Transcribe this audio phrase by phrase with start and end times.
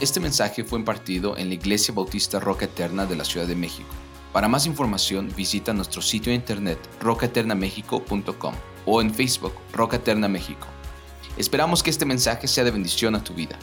[0.00, 3.88] Este mensaje fue impartido en la Iglesia Bautista Roca Eterna de la Ciudad de México.
[4.32, 8.54] Para más información visita nuestro sitio de internet rocaeternamexico.com
[8.86, 10.68] o en Facebook Roca Eterna México.
[11.36, 13.58] Esperamos que este mensaje sea de bendición a tu vida.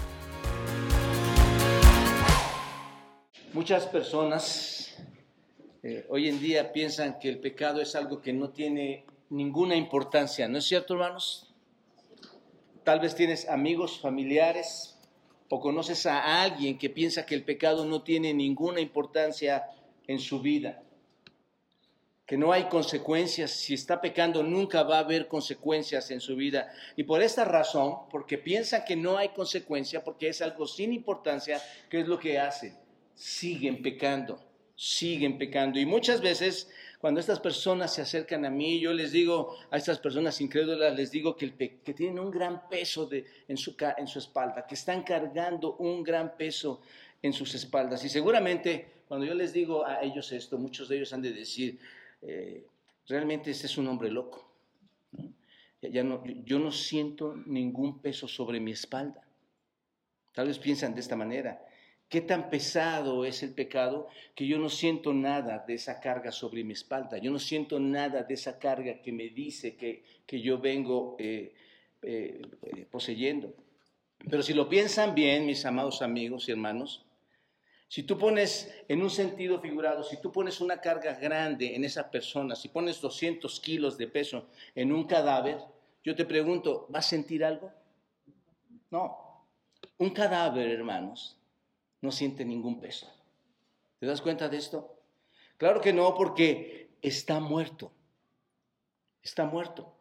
[3.54, 4.94] Muchas personas
[5.84, 10.50] eh, hoy en día piensan que el pecado es algo que no tiene ninguna importancia,
[10.50, 11.56] ¿no es cierto, hermanos?
[12.84, 14.95] Tal vez tienes amigos, familiares
[15.49, 19.66] o conoces a alguien que piensa que el pecado no tiene ninguna importancia
[20.08, 20.81] en su vida,
[22.26, 26.72] que no hay consecuencias, si está pecando nunca va a haber consecuencias en su vida.
[26.95, 31.62] Y por esta razón, porque piensan que no hay consecuencia, porque es algo sin importancia,
[31.89, 32.75] ¿qué es lo que hacen?
[33.14, 34.39] Siguen pecando,
[34.75, 35.80] siguen pecando.
[35.80, 36.67] Y muchas veces
[37.05, 41.12] cuando estas personas se acercan a mí, yo les digo a estas personas incrédulas, les
[41.12, 45.03] digo que, que tienen un gran peso de, en, su, en su espalda, que están
[45.03, 46.81] cargando un gran peso
[47.22, 48.03] en sus espaldas.
[48.03, 51.80] Y seguramente cuando yo les digo a ellos esto, muchos de ellos han de decir,
[52.23, 52.66] eh,
[53.08, 54.52] realmente este es un hombre loco.
[55.83, 59.23] Ya no, yo no siento ningún peso sobre mi espalda.
[60.33, 61.64] Tal vez piensan de esta manera.
[62.08, 66.64] ¿Qué tan pesado es el pecado que yo no siento nada de esa carga sobre
[66.64, 67.17] mi espalda?
[67.17, 71.53] Yo no siento nada de esa carga que me dice que, que yo vengo eh,
[72.03, 73.56] eh, eh, poseyendo.
[74.30, 77.06] Pero si lo piensan bien, mis amados amigos y hermanos,
[77.88, 82.11] si tú pones en un sentido figurado, si tú pones una carga grande en esa
[82.11, 85.58] persona, si pones 200 kilos de peso en un cadáver,
[86.03, 87.72] yo te pregunto, ¿va a sentir algo?
[88.92, 89.48] No.
[89.98, 91.38] Un cadáver, hermanos,
[92.06, 93.11] no siente ningún peso.
[94.00, 94.95] ¿Te das cuenta de esto?
[95.58, 97.92] Claro que no, porque está muerto.
[99.23, 99.94] Está muerto.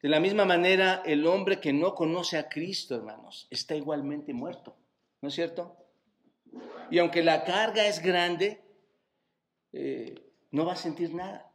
[0.00, 4.74] De la misma manera, el hombre que no conoce a Cristo, hermanos, está igualmente muerto.
[5.20, 5.76] ¿No es cierto?
[6.90, 8.60] Y aunque la carga es grande,
[9.72, 10.14] eh,
[10.50, 11.51] no va a sentir nada.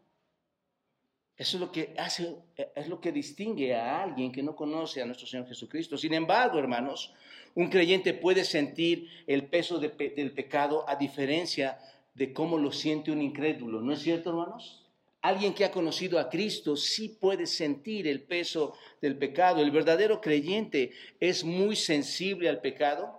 [1.38, 2.36] Eso es lo que hace,
[2.76, 5.96] es lo que distingue a alguien que no conoce a nuestro Señor Jesucristo.
[5.96, 7.14] Sin embargo, hermanos,
[7.54, 11.78] un creyente puede sentir el peso del pecado a diferencia
[12.16, 13.82] de cómo lo siente un incrédulo.
[13.82, 14.84] ¿No es cierto, hermanos?
[15.22, 19.62] Alguien que ha conocido a Cristo sí puede sentir el peso del pecado.
[19.62, 23.17] El verdadero creyente es muy sensible al pecado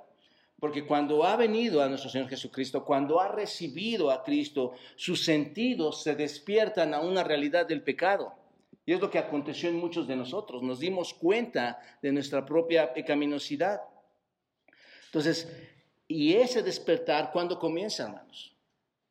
[0.61, 6.03] porque cuando ha venido a nuestro Señor Jesucristo, cuando ha recibido a Cristo, sus sentidos
[6.03, 8.35] se despiertan a una realidad del pecado.
[8.85, 10.63] Y es lo que aconteció en muchos de nosotros.
[10.63, 13.83] Nos dimos cuenta de nuestra propia pecaminosidad.
[15.07, 15.49] Entonces,
[16.09, 18.57] y ese despertar, ¿cuándo comienza, hermanos?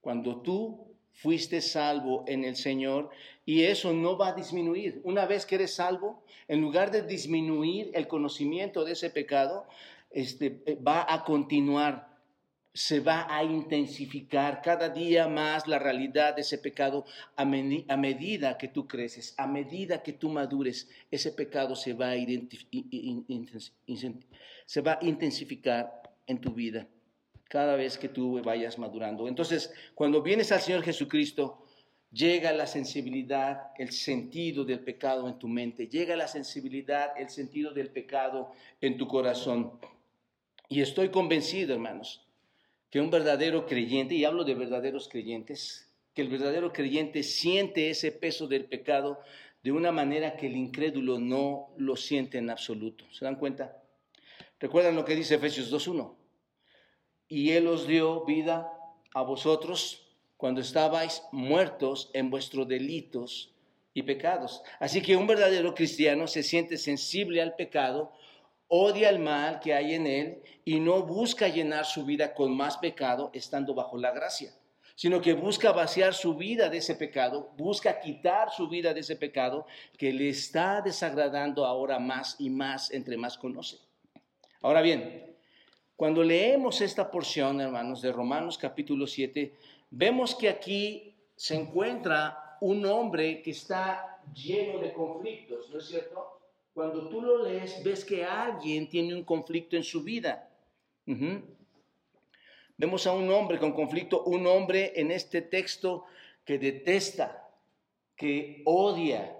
[0.01, 3.09] Cuando tú fuiste salvo en el Señor
[3.45, 4.99] y eso no va a disminuir.
[5.03, 9.65] Una vez que eres salvo, en lugar de disminuir el conocimiento de ese pecado,
[10.09, 12.07] este, eh, va a continuar,
[12.73, 18.67] se va a intensificar cada día más la realidad de ese pecado a, medida que
[18.67, 22.15] tú creces, a medida que tú madures, ese pecado se va, a
[24.65, 26.87] se va a intensificar en tu vida
[27.49, 29.27] cada vez que tú vayas madurando.
[29.27, 31.63] Entonces, cuando vienes al Señor Jesucristo,
[32.11, 37.73] llega la sensibilidad, el sentido del pecado en tu mente, llega la sensibilidad, el sentido
[37.73, 38.51] del pecado
[38.81, 39.79] en tu corazón.
[40.69, 42.25] Y estoy convencido, hermanos,
[42.89, 48.11] que un verdadero creyente, y hablo de verdaderos creyentes, que el verdadero creyente siente ese
[48.11, 49.19] peso del pecado
[49.63, 53.05] de una manera que el incrédulo no lo siente en absoluto.
[53.11, 53.81] ¿Se dan cuenta?
[54.59, 56.15] Recuerdan lo que dice Efesios 2.1.
[57.29, 58.71] Y Él os dio vida
[59.13, 60.07] a vosotros
[60.37, 63.53] cuando estabais muertos en vuestros delitos
[63.93, 64.61] y pecados.
[64.79, 68.11] Así que un verdadero cristiano se siente sensible al pecado
[68.67, 72.77] odia el mal que hay en él y no busca llenar su vida con más
[72.77, 74.53] pecado estando bajo la gracia,
[74.95, 79.15] sino que busca vaciar su vida de ese pecado, busca quitar su vida de ese
[79.15, 79.65] pecado
[79.97, 83.77] que le está desagradando ahora más y más entre más conoce.
[84.61, 85.35] Ahora bien,
[85.95, 89.55] cuando leemos esta porción, hermanos, de Romanos capítulo 7,
[89.91, 96.36] vemos que aquí se encuentra un hombre que está lleno de conflictos, ¿no es cierto?
[96.77, 100.47] Cuando tú lo lees, ves que alguien tiene un conflicto en su vida.
[102.77, 106.05] Vemos a un hombre con conflicto, un hombre en este texto
[106.45, 107.49] que detesta,
[108.15, 109.35] que odia,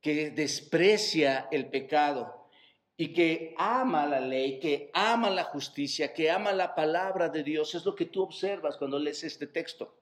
[0.00, 2.48] que desprecia el pecado
[2.96, 7.74] y que ama la ley, que ama la justicia, que ama la palabra de Dios.
[7.74, 9.98] Es lo que tú observas cuando lees este texto.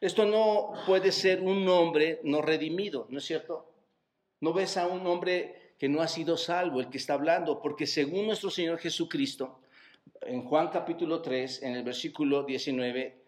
[0.00, 3.72] Esto no puede ser un hombre no redimido, ¿no es cierto?
[4.40, 7.86] No ves a un hombre que no ha sido salvo el que está hablando, porque
[7.86, 9.60] según nuestro Señor Jesucristo,
[10.22, 13.22] en Juan capítulo 3, en el versículo 19,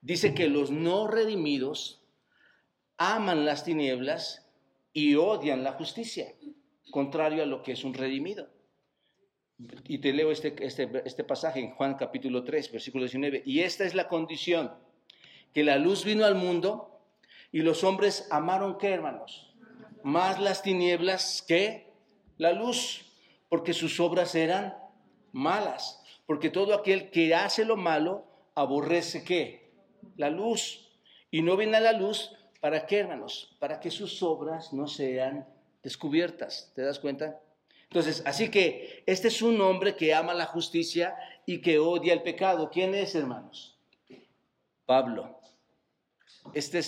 [0.00, 2.02] dice que los no redimidos
[2.96, 4.46] aman las tinieblas
[4.92, 6.34] y odian la justicia,
[6.90, 8.48] contrario a lo que es un redimido.
[9.86, 13.42] Y te leo este, este, este pasaje en Juan capítulo 3, versículo 19.
[13.44, 14.72] Y esta es la condición,
[15.52, 16.98] que la luz vino al mundo
[17.52, 19.54] y los hombres amaron, ¿qué hermanos?
[20.02, 21.89] Más las tinieblas que
[22.40, 23.04] la luz,
[23.50, 24.74] porque sus obras eran
[25.30, 26.02] malas.
[26.24, 29.70] Porque todo aquel que hace lo malo aborrece qué?
[30.16, 30.88] La luz.
[31.30, 33.54] Y no viene a la luz, ¿para qué, hermanos?
[33.58, 35.46] Para que sus obras no sean
[35.82, 36.72] descubiertas.
[36.74, 37.38] ¿Te das cuenta?
[37.82, 41.14] Entonces, así que este es un hombre que ama la justicia
[41.44, 42.70] y que odia el pecado.
[42.70, 43.76] ¿Quién es, hermanos?
[44.86, 45.39] Pablo.
[46.54, 46.80] Este,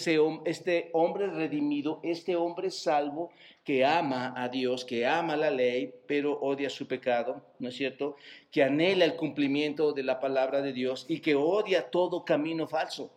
[0.44, 3.31] este hombre redimido, este hombre salvo
[3.64, 8.17] que ama a Dios, que ama la ley, pero odia su pecado, ¿no es cierto?
[8.50, 13.12] Que anhela el cumplimiento de la palabra de Dios y que odia todo camino falso.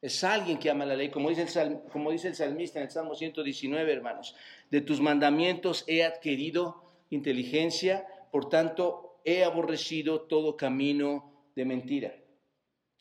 [0.00, 2.90] Es alguien que ama la ley, como dice el, como dice el salmista en el
[2.90, 4.36] Salmo 119, hermanos.
[4.70, 12.14] De tus mandamientos he adquirido inteligencia, por tanto he aborrecido todo camino de mentira.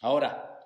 [0.02, 0.57] Ahora,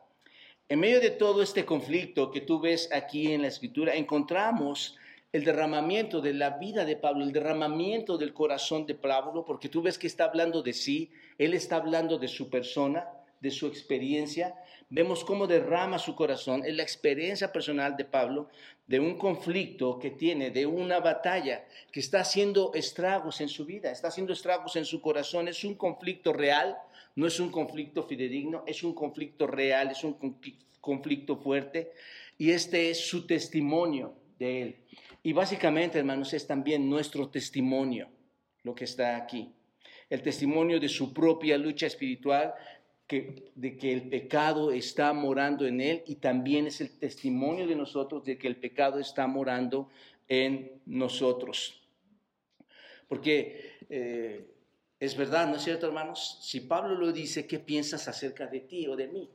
[0.72, 4.96] en medio de todo este conflicto que tú ves aquí en la escritura, encontramos
[5.34, 9.82] el derramamiento de la vida de Pablo, el derramamiento del corazón de Pablo, porque tú
[9.82, 13.06] ves que está hablando de sí, él está hablando de su persona,
[13.42, 14.56] de su experiencia.
[14.90, 18.48] Vemos cómo derrama su corazón, es la experiencia personal de Pablo
[18.88, 23.92] de un conflicto que tiene, de una batalla que está haciendo estragos en su vida,
[23.92, 26.78] está haciendo estragos en su corazón, es un conflicto real
[27.16, 30.18] no es un conflicto fidedigno, es un conflicto real, es un
[30.80, 31.92] conflicto fuerte
[32.38, 34.76] y este es su testimonio de él.
[35.24, 38.10] Y básicamente, hermanos, es también nuestro testimonio
[38.64, 39.54] lo que está aquí.
[40.10, 42.54] El testimonio de su propia lucha espiritual,
[43.56, 48.24] de que el pecado está morando en él y también es el testimonio de nosotros
[48.24, 49.90] de que el pecado está morando
[50.30, 51.82] en nosotros.
[53.10, 54.51] Porque eh,
[55.02, 56.38] es verdad, ¿no es cierto, hermanos?
[56.44, 59.32] Si Pablo lo dice, ¿qué piensas acerca de ti o de mí?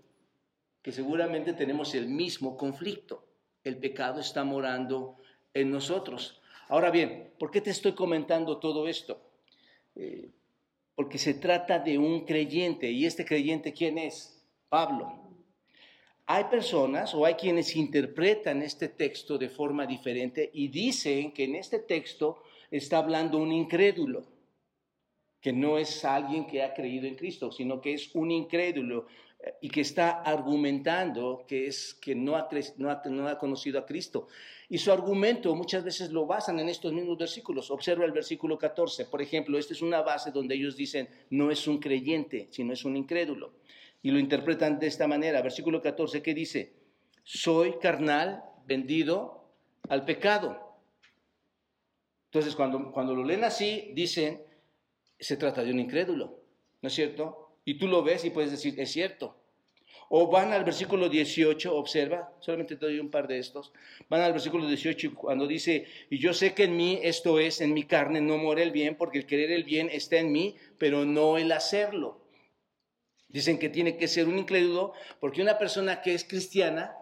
[0.80, 3.24] Que seguramente tenemos el mismo conflicto.
[3.64, 5.16] El pecado está morando
[5.52, 6.40] en nosotros.
[6.68, 9.20] Ahora bien, ¿por qué te estoy comentando todo esto?
[9.96, 10.30] Eh,
[10.94, 12.88] porque se trata de un creyente.
[12.88, 14.40] ¿Y este creyente quién es?
[14.68, 15.32] Pablo.
[16.26, 21.56] Hay personas o hay quienes interpretan este texto de forma diferente y dicen que en
[21.56, 24.35] este texto está hablando un incrédulo
[25.46, 29.06] que no es alguien que ha creído en Cristo, sino que es un incrédulo
[29.38, 32.48] eh, y que está argumentando que es que no ha,
[32.78, 34.26] no ha, no ha conocido a Cristo.
[34.68, 37.70] Y su argumento muchas veces lo basan en estos mismos versículos.
[37.70, 41.68] Observa el versículo 14, por ejemplo, esta es una base donde ellos dicen no es
[41.68, 43.52] un creyente, sino es un incrédulo.
[44.02, 45.42] Y lo interpretan de esta manera.
[45.42, 46.72] Versículo 14, ¿qué dice?
[47.22, 49.44] Soy carnal, vendido
[49.88, 50.80] al pecado.
[52.32, 54.40] Entonces, cuando, cuando lo leen así, dicen,
[55.18, 56.38] se trata de un incrédulo,
[56.82, 57.58] ¿no es cierto?
[57.64, 59.36] Y tú lo ves y puedes decir, es cierto.
[60.08, 63.72] O van al versículo 18, observa, solamente te doy un par de estos.
[64.08, 67.74] Van al versículo 18 cuando dice, y yo sé que en mí, esto es, en
[67.74, 71.04] mi carne no muere el bien, porque el querer el bien está en mí, pero
[71.04, 72.20] no el hacerlo.
[73.28, 76.96] Dicen que tiene que ser un incrédulo, porque una persona que es cristiana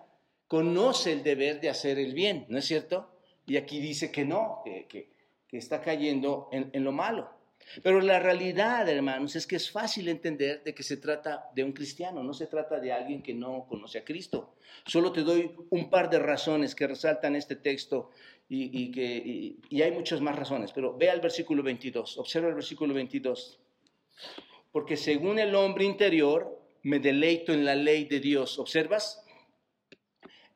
[0.48, 3.10] conoce el deber de hacer el bien, ¿no es cierto?
[3.46, 5.12] Y aquí dice que no, que,
[5.52, 7.33] está cayendo en lo malo.
[7.82, 11.72] Pero la realidad, hermanos, es que es fácil entender de que se trata de un
[11.72, 14.54] cristiano, no se trata de alguien que no conoce a Cristo.
[14.86, 18.10] Solo te doy un par de razones que resaltan este texto
[18.48, 22.94] y, que, y hay muchas más razones, pero ve al versículo 22, observa el versículo
[22.94, 23.58] 22.
[24.70, 28.58] Porque según el hombre interior, me deleito en la ley de Dios.
[28.58, 29.24] ¿Observas?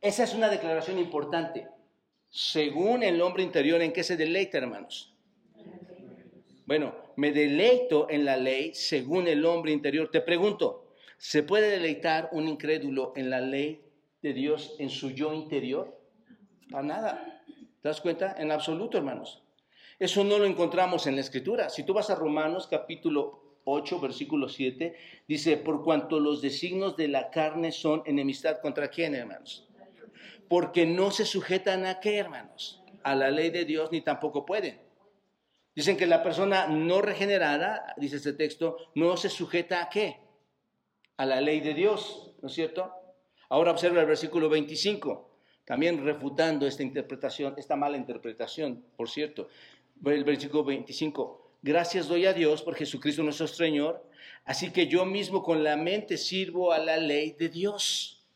[0.00, 1.66] Esa es una declaración importante.
[2.30, 5.14] Según el hombre interior, ¿en qué se deleita, hermanos?
[6.68, 10.10] Bueno, me deleito en la ley según el hombre interior.
[10.10, 13.80] Te pregunto, ¿se puede deleitar un incrédulo en la ley
[14.20, 15.98] de Dios en su yo interior?
[16.70, 17.42] Para nada.
[17.80, 18.36] ¿Te das cuenta?
[18.36, 19.42] En absoluto, hermanos.
[19.98, 21.70] Eso no lo encontramos en la escritura.
[21.70, 24.94] Si tú vas a Romanos capítulo 8, versículo 7,
[25.26, 29.66] dice, por cuanto los designos de la carne son enemistad contra quién, hermanos?
[30.50, 32.82] Porque no se sujetan a qué, hermanos?
[33.04, 34.86] A la ley de Dios ni tampoco pueden.
[35.78, 40.16] Dicen que la persona no regenerada, dice este texto, no se sujeta a qué?
[41.18, 42.92] A la ley de Dios, ¿no es cierto?
[43.48, 49.50] Ahora observa el versículo 25, también refutando esta interpretación, esta mala interpretación, por cierto.
[50.04, 54.04] El versículo 25, gracias doy a Dios por Jesucristo nuestro Señor,
[54.46, 58.26] así que yo mismo con la mente sirvo a la ley de Dios.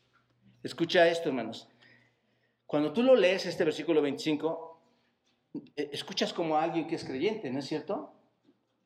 [0.63, 1.67] Escucha esto, hermanos.
[2.65, 4.72] Cuando tú lo lees, este versículo 25, eh,
[5.75, 8.13] escuchas como a alguien que es creyente, ¿no es cierto?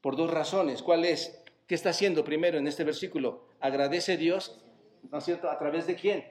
[0.01, 0.81] Por dos razones.
[0.81, 1.43] ¿Cuál es?
[1.65, 3.49] ¿Qué está haciendo primero en este versículo?
[3.59, 4.63] Agradece a Dios,
[5.11, 5.49] ¿no es cierto?
[5.49, 6.25] ¿A través de quién?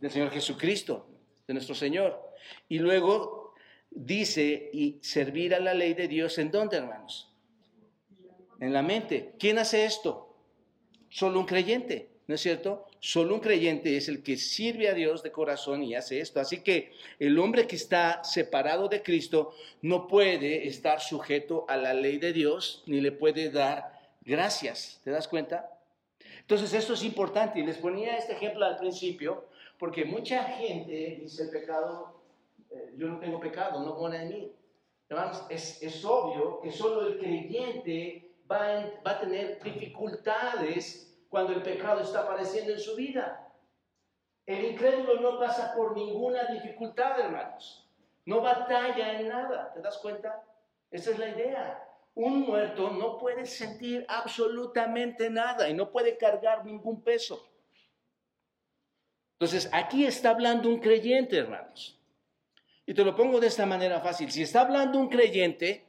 [0.00, 1.08] Del Señor Jesucristo,
[1.46, 2.20] de nuestro Señor.
[2.68, 3.54] Y luego
[3.90, 7.34] dice, y servir a la ley de Dios, ¿en dónde, hermanos?
[8.58, 9.34] En la mente.
[9.38, 10.36] ¿Quién hace esto?
[11.08, 12.86] Solo un creyente, ¿no es cierto?
[13.00, 16.38] Solo un creyente es el que sirve a Dios de corazón y hace esto.
[16.38, 21.94] Así que el hombre que está separado de Cristo no puede estar sujeto a la
[21.94, 25.00] ley de Dios ni le puede dar gracias.
[25.02, 25.78] ¿Te das cuenta?
[26.40, 29.46] Entonces esto es importante y les ponía este ejemplo al principio
[29.78, 32.20] porque mucha gente dice el pecado,
[32.70, 34.52] eh, yo no tengo pecado, no pone en mí.
[35.08, 42.20] Hermanos, es, obvio que solo el creyente va a tener dificultades cuando el pecado está
[42.20, 43.48] apareciendo en su vida.
[44.44, 47.88] El incrédulo no pasa por ninguna dificultad, hermanos.
[48.26, 49.72] No batalla en nada.
[49.72, 50.42] ¿Te das cuenta?
[50.90, 51.88] Esa es la idea.
[52.16, 57.48] Un muerto no puede sentir absolutamente nada y no puede cargar ningún peso.
[59.34, 61.98] Entonces, aquí está hablando un creyente, hermanos.
[62.84, 64.32] Y te lo pongo de esta manera fácil.
[64.32, 65.86] Si está hablando un creyente,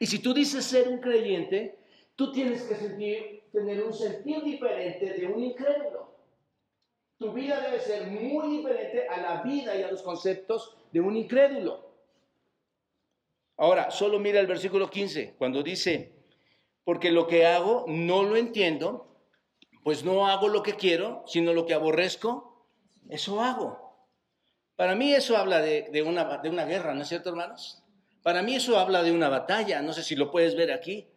[0.00, 1.79] y si tú dices ser un creyente,
[2.20, 6.18] tú tienes que sentir tener un sentido diferente de un incrédulo.
[7.16, 11.16] Tu vida debe ser muy diferente a la vida y a los conceptos de un
[11.16, 11.94] incrédulo.
[13.56, 16.12] Ahora, solo mira el versículo 15, cuando dice,
[16.84, 19.16] porque lo que hago no lo entiendo,
[19.82, 22.66] pues no hago lo que quiero, sino lo que aborrezco,
[23.08, 23.96] eso hago.
[24.76, 27.82] Para mí eso habla de, de, una, de una guerra, ¿no es cierto, hermanos?
[28.22, 31.09] Para mí eso habla de una batalla, no sé si lo puedes ver aquí.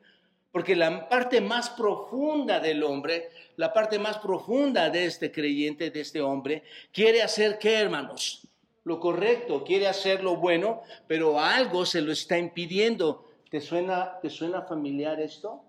[0.54, 6.00] Porque la parte más profunda del hombre, la parte más profunda de este creyente, de
[6.00, 8.48] este hombre, quiere hacer qué, hermanos?
[8.84, 13.32] Lo correcto, quiere hacer lo bueno, pero algo se lo está impidiendo.
[13.50, 15.64] ¿Te suena, ¿Te suena familiar esto?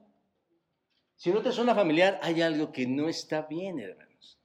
[1.17, 4.39] Si no te suena familiar, hay algo que no está bien, hermanos.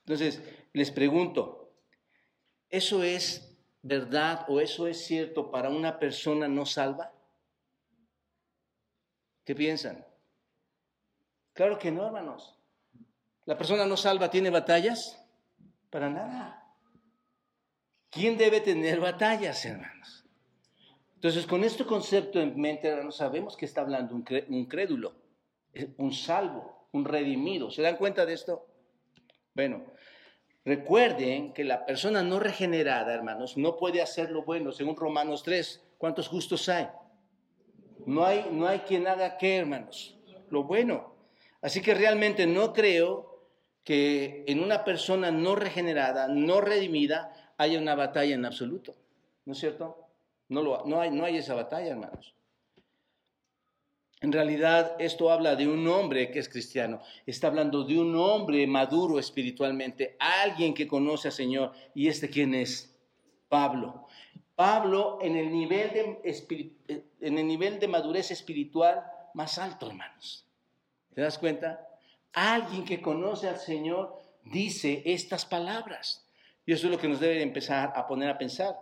[0.00, 1.70] Entonces, les pregunto,
[2.68, 7.12] ¿eso es verdad o eso es cierto para una persona no salva?
[9.44, 10.04] ¿Qué piensan?
[11.52, 12.58] Claro que no, hermanos.
[13.44, 15.22] ¿La persona no salva tiene batallas?
[15.90, 16.62] Para nada.
[18.08, 20.24] ¿Quién debe tener batallas, hermanos?
[21.14, 24.22] Entonces, con este concepto en mente, hermanos, sabemos que está hablando un,
[24.66, 25.14] crédulo,
[25.96, 27.70] un salvo, un redimido.
[27.70, 28.66] ¿Se dan cuenta de esto?
[29.54, 29.84] Bueno,
[30.64, 34.72] recuerden que la persona no regenerada, hermanos, no puede hacer lo bueno.
[34.72, 36.88] Según Romanos 3, ¿cuántos justos hay?
[38.06, 40.16] No hay, no hay quien haga qué, hermanos,
[40.50, 41.14] lo bueno.
[41.60, 43.48] Así que realmente no creo
[43.84, 48.94] que en una persona no regenerada, no redimida, haya una batalla en absoluto.
[49.44, 49.96] ¿No es cierto?
[50.48, 52.34] No, lo, no, hay, no hay esa batalla, hermanos.
[54.20, 58.64] En realidad esto habla de un hombre que es cristiano, está hablando de un hombre
[58.68, 61.72] maduro espiritualmente, alguien que conoce al Señor.
[61.92, 62.96] ¿Y este quién es?
[63.48, 64.06] Pablo.
[64.62, 66.20] Pablo en el nivel de,
[66.86, 69.02] eh, en el nivel de madurez espiritual
[69.34, 70.46] más alto, hermanos.
[71.12, 71.84] ¿Te das cuenta?
[72.32, 76.28] Alguien que conoce al Señor dice estas palabras.
[76.64, 78.76] Y eso es lo que nos debe empezar a poner a pensar.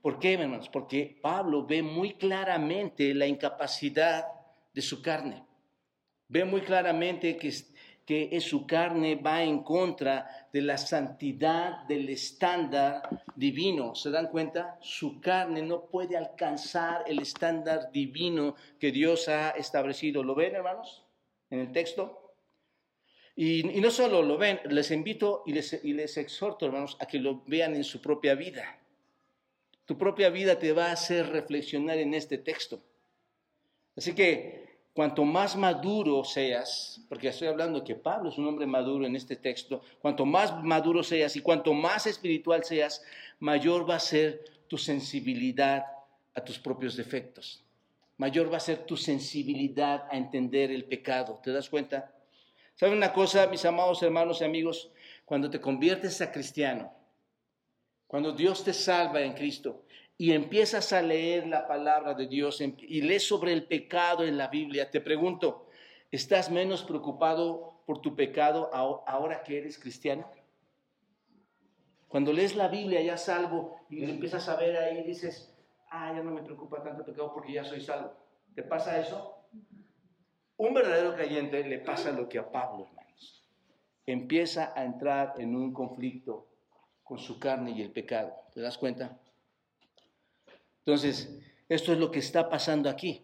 [0.00, 0.68] ¿Por qué, hermanos?
[0.68, 4.28] Porque Pablo ve muy claramente la incapacidad
[4.72, 5.42] de su carne.
[6.28, 7.52] Ve muy claramente que
[8.06, 13.02] que en su carne va en contra de la santidad del estándar
[13.34, 13.96] divino.
[13.96, 14.78] ¿Se dan cuenta?
[14.80, 20.22] Su carne no puede alcanzar el estándar divino que Dios ha establecido.
[20.22, 21.04] ¿Lo ven, hermanos?
[21.50, 22.32] En el texto.
[23.34, 27.18] Y, no solo lo ven, les invito y les, y les exhorto, hermanos, a que
[27.18, 28.78] lo vean en su propia vida.
[29.84, 32.80] Tu propia vida te va a hacer reflexionar en este texto.
[33.96, 34.65] Así que
[34.96, 39.36] cuanto más maduro seas, porque estoy hablando que Pablo es un hombre maduro en este
[39.36, 43.04] texto, cuanto más maduro seas y cuanto más espiritual seas,
[43.38, 45.84] mayor va a ser tu sensibilidad
[46.34, 47.62] a tus propios defectos.
[48.16, 51.38] Mayor va a ser tu sensibilidad a entender el pecado.
[51.44, 52.14] ¿Te das cuenta?
[52.74, 54.90] ¿Saben una cosa, mis amados hermanos y amigos?
[55.26, 56.90] Cuando te conviertes a cristiano,
[58.06, 59.84] cuando Dios te salva en Cristo,
[60.18, 64.48] y empiezas a leer la palabra de Dios y lees sobre el pecado en la
[64.48, 65.66] Biblia, te pregunto,
[66.10, 70.30] ¿estás menos preocupado por tu pecado ahora que eres cristiano?
[72.08, 75.54] Cuando lees la Biblia ya salvo y empiezas a ver ahí, dices,
[75.90, 78.12] ah, ya no me preocupa tanto el pecado porque ya soy salvo.
[78.54, 79.36] ¿Te pasa eso?
[80.56, 83.46] Un verdadero creyente le pasa lo que a Pablo, hermanos.
[84.06, 86.46] Empieza a entrar en un conflicto
[87.02, 88.34] con su carne y el pecado.
[88.54, 89.18] ¿Te das cuenta?
[90.86, 91.36] Entonces,
[91.68, 93.20] esto es lo que está pasando aquí.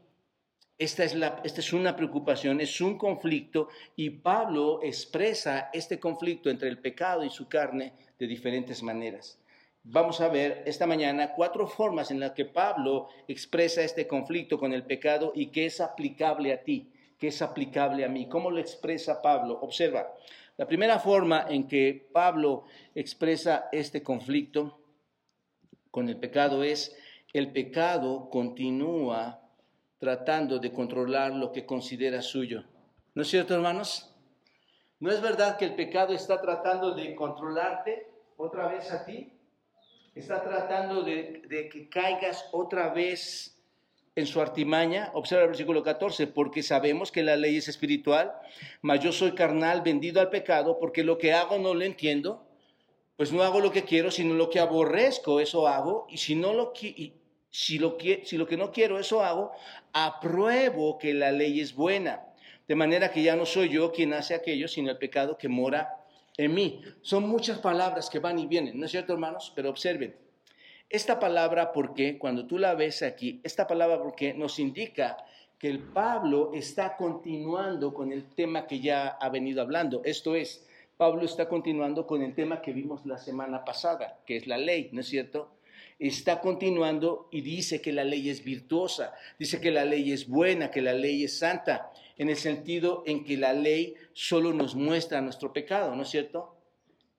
[0.77, 6.51] Esta es, la, esta es una preocupación, es un conflicto y Pablo expresa este conflicto
[6.51, 9.39] entre el pecado y su carne de diferentes maneras.
[9.85, 14.73] Vamos a ver esta mañana cuatro formas en las que Pablo expresa este conflicto con
[14.73, 18.29] el pecado y que es aplicable a ti, que es aplicable a mí.
[18.29, 19.61] ¿Cómo lo expresa Pablo?
[19.63, 20.13] Observa,
[20.57, 24.81] la primera forma en que Pablo expresa este conflicto
[25.93, 26.97] con el pecado es
[27.33, 29.41] el pecado continúa
[29.99, 32.65] tratando de controlar lo que considera suyo.
[33.15, 34.15] ¿No es cierto, hermanos?
[35.01, 39.33] ¿No es verdad que el pecado está tratando de controlarte otra vez a ti?
[40.15, 43.59] Está tratando de, que caigas otra vez
[44.15, 45.11] en su artimaña.
[45.15, 48.33] Observa el versículo 14, porque sabemos que la ley es espiritual,
[48.83, 52.47] mas yo soy carnal, vendido al pecado, porque lo que hago no lo entiendo,
[53.17, 56.53] pues no hago lo que quiero, sino lo que aborrezco, eso hago, y si no
[56.53, 56.73] lo,
[57.53, 59.53] si lo, que no quiero, eso hago,
[59.93, 62.25] apruebo que la ley es buena.
[62.67, 66.03] De manera que ya no soy yo quien hace aquello, sino el pecado que mora
[66.39, 66.81] en mí.
[67.03, 69.53] Son muchas palabras que van y vienen, ¿no es cierto, hermanos?
[69.55, 70.17] Pero observen,
[70.89, 72.19] esta palabra, ¿por qué?
[72.19, 74.33] Cuando tú la ves aquí, esta palabra, ¿por qué?
[74.33, 75.19] Nos indica
[75.59, 80.01] que el Pablo está continuando con el tema que ya ha venido hablando.
[80.07, 80.67] Esto es,
[80.97, 84.89] Pablo está continuando con el tema que vimos la semana pasada, que es la ley,
[84.93, 85.51] ¿no es cierto?
[86.09, 90.71] Está continuando y dice que la ley es virtuosa, dice que la ley es buena,
[90.71, 95.21] que la ley es santa, en el sentido en que la ley solo nos muestra
[95.21, 96.57] nuestro pecado, ¿no es cierto?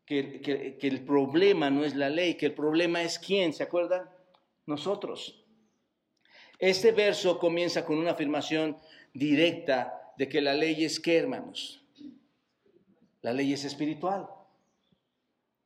[0.05, 4.09] Que, el problema no es la ley, que el problema es quién, ¿se acuerdan?
[4.65, 5.45] Nosotros.
[6.59, 8.77] Este verso comienza con una afirmación
[9.13, 11.84] directa de que la ley es qué, hermanos?
[13.21, 14.27] La ley es espiritual.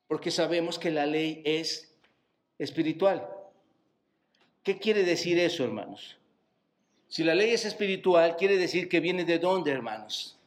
[0.08, 1.87] Porque sabemos que la ley es
[2.60, 3.28] espiritual.
[4.63, 6.17] ¿Qué quiere decir eso, hermanos?
[7.08, 10.38] Si la ley es espiritual, quiere decir que viene de dónde, hermanos?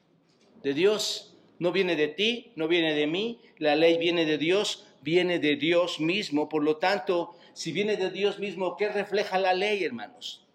[0.62, 1.34] De Dios.
[1.58, 3.38] No viene de ti, no viene de mí.
[3.58, 6.48] La ley viene de Dios, viene de Dios mismo.
[6.48, 10.46] Por lo tanto, si viene de Dios mismo, ¿qué refleja la ley, hermanos?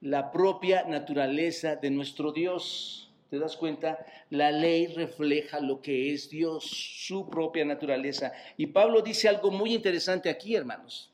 [0.00, 3.05] La propia naturaleza de nuestro Dios.
[3.30, 4.06] ¿Te das cuenta?
[4.30, 8.32] La ley refleja lo que es Dios, su propia naturaleza.
[8.56, 11.12] Y Pablo dice algo muy interesante aquí, hermanos.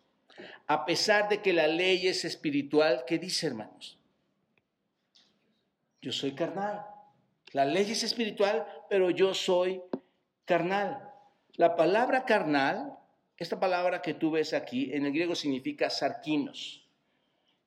[0.66, 3.98] A pesar de que la ley es espiritual, ¿qué dice, hermanos?
[6.02, 6.84] Yo soy carnal.
[7.52, 9.80] La ley es espiritual, pero yo soy
[10.44, 11.10] carnal.
[11.54, 12.98] La palabra carnal,
[13.38, 16.86] esta palabra que tú ves aquí, en el griego significa sarquinos,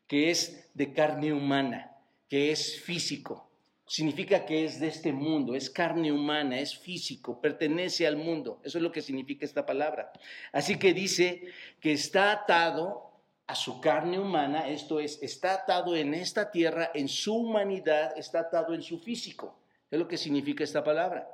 [0.08, 1.98] que es de carne humana,
[2.30, 3.46] que es físico
[3.86, 8.60] significa que es de este mundo, es carne humana, es físico, pertenece al mundo.
[8.64, 10.12] Eso es lo que significa esta palabra.
[10.52, 11.44] Así que dice
[11.80, 13.12] que está atado
[13.48, 18.40] a su carne humana, esto es, está atado en esta tierra, en su humanidad, está
[18.40, 19.60] atado en su físico.
[19.92, 21.30] Es lo que significa esta palabra.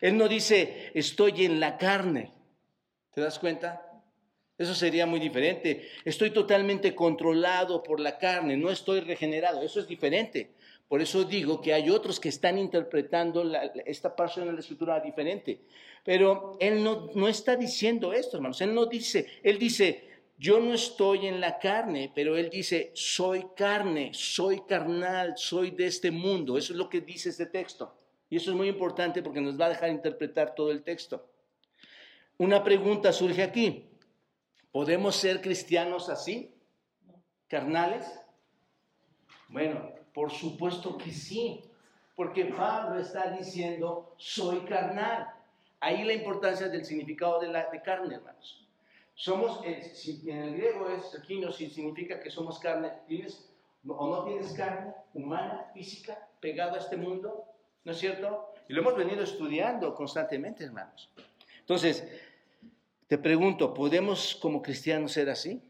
[0.00, 2.32] Él no dice, estoy en la carne.
[3.12, 3.84] ¿Te das cuenta?
[4.56, 5.88] Eso sería muy diferente.
[6.04, 9.62] Estoy totalmente controlado por la carne, no estoy regenerado.
[9.62, 10.54] Eso es diferente.
[10.88, 13.44] Por eso digo que hay otros que están interpretando
[13.84, 15.60] esta parte de la escritura diferente.
[16.02, 18.60] Pero él no, no está diciendo esto, hermanos.
[18.62, 23.48] Él no dice, él dice, yo no estoy en la carne, pero él dice, soy
[23.54, 26.56] carne, soy carnal, soy de este mundo.
[26.56, 27.94] Eso es lo que dice este texto.
[28.30, 31.28] Y eso es muy importante porque nos va a dejar interpretar todo el texto.
[32.38, 33.90] Una pregunta surge aquí.
[34.70, 36.54] ¿Podemos ser cristianos así?
[37.48, 38.06] ¿Carnales?
[39.48, 41.62] Bueno, por supuesto que sí,
[42.16, 45.28] porque Pablo está diciendo, soy carnal.
[45.80, 48.66] Ahí la importancia del significado de, la, de carne, hermanos.
[49.14, 53.48] Somos, eh, si en el griego es aquí no significa que somos carne, tienes
[53.86, 57.44] o no tienes carne humana, física, pegado a este mundo,
[57.84, 58.52] ¿no es cierto?
[58.68, 61.10] Y lo hemos venido estudiando constantemente, hermanos.
[61.60, 62.06] Entonces,
[63.06, 65.62] te pregunto, ¿podemos como cristianos ser así?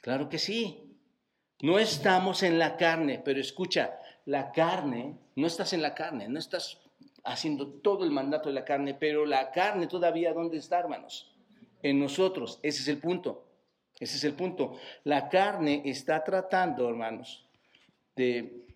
[0.00, 0.87] Claro que sí.
[1.60, 6.38] No estamos en la carne, pero escucha, la carne, no estás en la carne, no
[6.38, 6.80] estás
[7.24, 11.34] haciendo todo el mandato de la carne, pero la carne todavía, ¿dónde está, hermanos?
[11.82, 13.46] En nosotros, ese es el punto,
[13.98, 14.78] ese es el punto.
[15.04, 17.46] La carne está tratando, hermanos,
[18.14, 18.66] de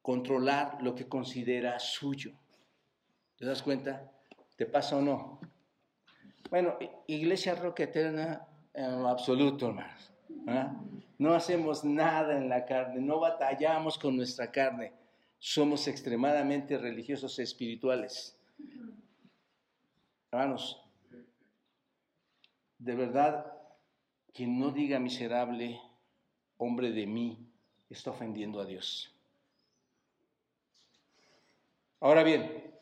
[0.00, 2.32] controlar lo que considera suyo.
[3.36, 4.10] ¿Te das cuenta?
[4.56, 5.40] ¿Te pasa o no?
[6.50, 10.11] Bueno, Iglesia Roca Eterna en lo absoluto, hermanos.
[10.46, 10.74] ¿Ah?
[11.18, 14.92] No hacemos nada en la carne, no batallamos con nuestra carne.
[15.38, 18.36] Somos extremadamente religiosos e espirituales.
[20.30, 20.82] Hermanos,
[22.78, 23.52] de verdad,
[24.32, 25.80] quien no diga miserable,
[26.56, 27.38] hombre de mí,
[27.90, 29.14] está ofendiendo a Dios.
[32.00, 32.72] Ahora bien,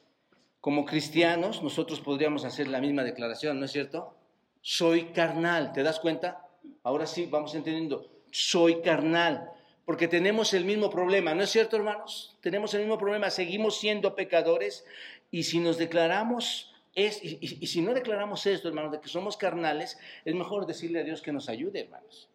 [0.60, 4.14] como cristianos, nosotros podríamos hacer la misma declaración, ¿no es cierto?
[4.62, 6.46] Soy carnal, ¿te das cuenta?
[6.82, 8.10] Ahora sí, vamos entendiendo.
[8.30, 9.50] Soy carnal,
[9.84, 12.36] porque tenemos el mismo problema, ¿no es cierto, hermanos?
[12.40, 14.84] Tenemos el mismo problema, seguimos siendo pecadores
[15.30, 19.98] y si nos declaramos es, y, si no declaramos esto, hermanos, de que somos carnales,
[20.24, 22.28] es mejor decirle a Dios que nos ayude, hermanos.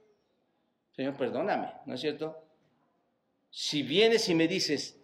[0.95, 2.41] Señor, perdóname, ¿no es cierto?
[3.49, 4.97] Si vienes y me dices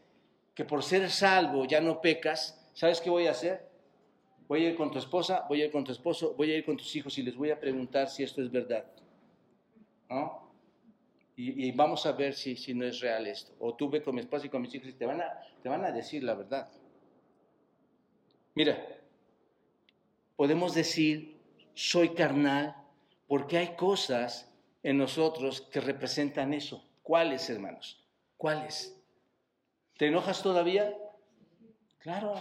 [0.53, 3.69] que por ser salvo ya no pecas, ¿sabes qué voy a hacer?
[4.47, 6.65] Voy a ir con tu esposa, voy a ir con tu esposo, voy a ir
[6.65, 8.85] con tus hijos y les voy a preguntar si esto es verdad.
[10.11, 10.51] ¿No?
[11.37, 13.53] Y, vamos a ver si, si no es real esto.
[13.59, 15.69] O tú ve con mi esposa y con mis hijos y te van a, te
[15.69, 16.69] van a decir la verdad.
[18.53, 18.85] Mira,
[20.35, 21.39] podemos decir,
[21.73, 22.75] soy carnal,
[23.27, 26.85] porque hay cosas en nosotros que representan eso.
[27.01, 28.05] ¿Cuáles, hermanos?
[28.37, 28.95] ¿Cuáles?
[29.97, 30.93] ¿Te enojas todavía?
[31.99, 32.35] Claro.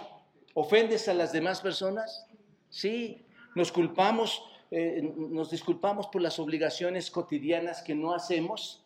[0.54, 2.26] ¿Ofendes a las demás personas?
[2.68, 3.24] Sí.
[3.54, 8.84] ¿Nos culpamos, eh, nos disculpamos por las obligaciones cotidianas que no hacemos?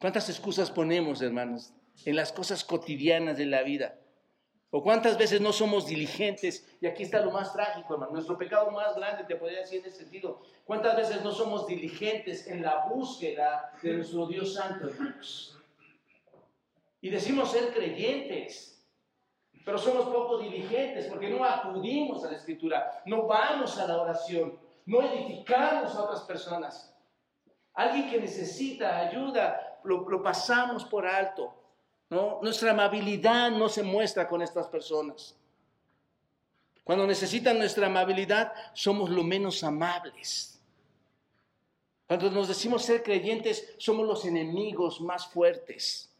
[0.00, 1.72] ¿Cuántas excusas ponemos, hermanos,
[2.04, 3.96] en las cosas cotidianas de la vida?
[4.70, 6.66] ¿O cuántas veces no somos diligentes?
[6.80, 8.12] Y aquí está lo más trágico, hermano.
[8.12, 10.40] Nuestro pecado más grande, te podría decir en ese sentido.
[10.64, 15.58] ¿Cuántas veces no somos diligentes en la búsqueda de nuestro Dios Santo, hermanos?
[17.00, 18.80] Y decimos ser creyentes,
[19.64, 24.56] pero somos poco diligentes porque no acudimos a la escritura, no vamos a la oración,
[24.86, 26.92] no edificamos a otras personas.
[27.74, 31.54] Alguien que necesita ayuda, lo, pasamos por alto.
[32.42, 35.36] Nuestra amabilidad no se muestra con estas personas.
[36.82, 40.60] Cuando necesitan nuestra amabilidad, somos lo menos amables.
[42.06, 46.12] Cuando nos decimos ser creyentes, somos los enemigos más fuertes.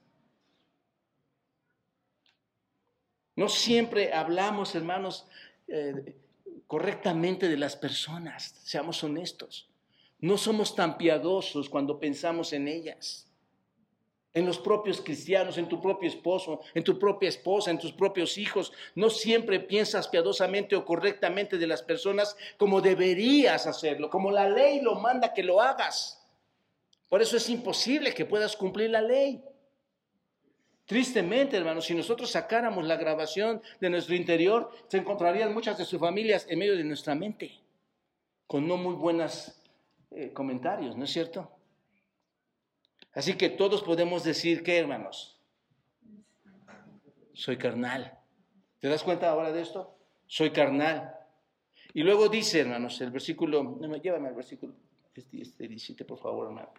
[3.34, 5.26] No siempre hablamos, hermanos,
[5.66, 6.14] eh,
[6.70, 9.68] correctamente de las personas, seamos honestos.
[10.20, 13.26] No somos tan piadosos cuando pensamos en ellas,
[14.32, 18.38] en los propios cristianos, en tu propio esposo, en tu propia esposa, en tus propios
[18.38, 18.72] hijos.
[18.94, 24.80] No siempre piensas piadosamente o correctamente de las personas como deberías hacerlo, como la ley
[24.80, 26.24] lo manda que lo hagas.
[27.08, 29.42] Por eso es imposible que puedas cumplir la ley.
[30.90, 36.00] Tristemente, hermanos, si nosotros sacáramos la grabación de nuestro interior, se encontrarían muchas de sus
[36.00, 37.60] familias en medio de nuestra mente,
[38.48, 39.56] con no muy buenos
[40.10, 41.48] eh, comentarios, ¿no es cierto?
[43.12, 45.38] Así que todos podemos decir que, hermanos,
[47.34, 48.18] soy carnal.
[48.80, 49.96] ¿Te das cuenta ahora de esto?
[50.26, 51.14] Soy carnal.
[51.94, 54.74] Y luego dice, hermanos, el versículo, no me llévame al versículo,
[55.14, 56.72] este, este 17, por favor, hermano.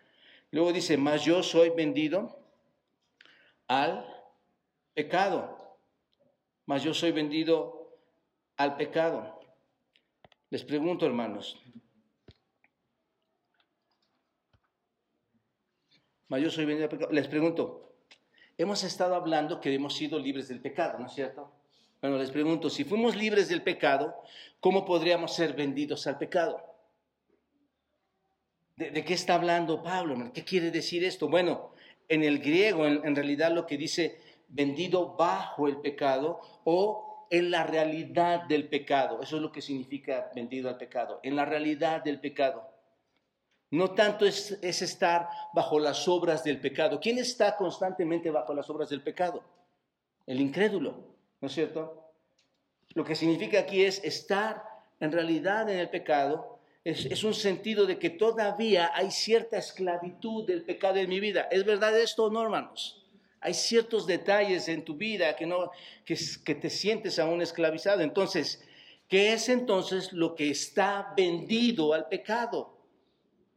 [0.52, 2.41] Luego dice, mas yo soy vendido
[3.72, 4.06] al
[4.94, 5.80] pecado,
[6.66, 7.96] mas yo soy vendido
[8.58, 9.40] al pecado.
[10.50, 11.58] Les pregunto, hermanos,
[16.28, 17.14] mas yo soy vendido al pecado.
[17.14, 17.96] Les pregunto,
[18.58, 21.50] hemos estado hablando que hemos sido libres del pecado, ¿no es cierto?
[22.02, 24.22] Bueno, les pregunto, si fuimos libres del pecado,
[24.60, 26.62] ¿cómo podríamos ser vendidos al pecado?
[28.76, 30.30] ¿De, qué está hablando Pablo?
[30.34, 31.30] ¿Qué quiere decir esto?
[31.30, 31.72] Bueno,
[32.08, 37.64] en el griego, en, realidad lo que dice vendido bajo el pecado o en la
[37.64, 39.22] realidad del pecado.
[39.22, 42.70] Eso es lo que significa vendido al pecado, en la realidad del pecado.
[43.70, 47.00] No tanto es, es, estar bajo las obras del pecado.
[47.00, 49.44] ¿Quién está constantemente bajo las obras del pecado?
[50.26, 52.12] El incrédulo, ¿no es cierto?
[52.94, 54.64] Lo que significa aquí es estar
[55.00, 60.64] en realidad en el pecado es, un sentido de que todavía hay cierta esclavitud del
[60.64, 61.48] pecado en mi vida.
[61.52, 63.04] ¿Es verdad esto o no, hermanos?
[63.40, 65.72] Hay ciertos detalles en tu vida que, no,
[66.06, 68.02] que, que te sientes aún esclavizado.
[68.02, 68.64] Entonces,
[69.08, 72.78] ¿qué es entonces lo que está vendido al pecado?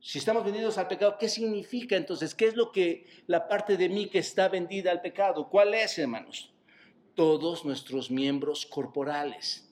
[0.01, 2.35] Si estamos vendidos al pecado, ¿qué significa entonces?
[2.35, 5.49] ¿Qué es lo que la parte de mí que está vendida al pecado?
[5.49, 6.53] ¿Cuál es, hermanos?
[7.15, 9.64] Todos nuestros miembros corporales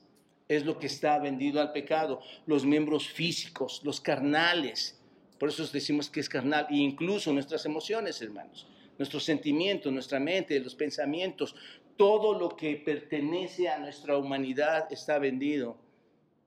[0.56, 5.00] es lo que está vendido al pecado, los miembros físicos, los carnales.
[5.38, 8.66] Por eso decimos que es carnal, e incluso nuestras emociones, hermanos,
[8.98, 11.54] nuestros sentimientos, nuestra mente, los pensamientos,
[11.96, 15.76] todo lo que pertenece a nuestra humanidad está vendido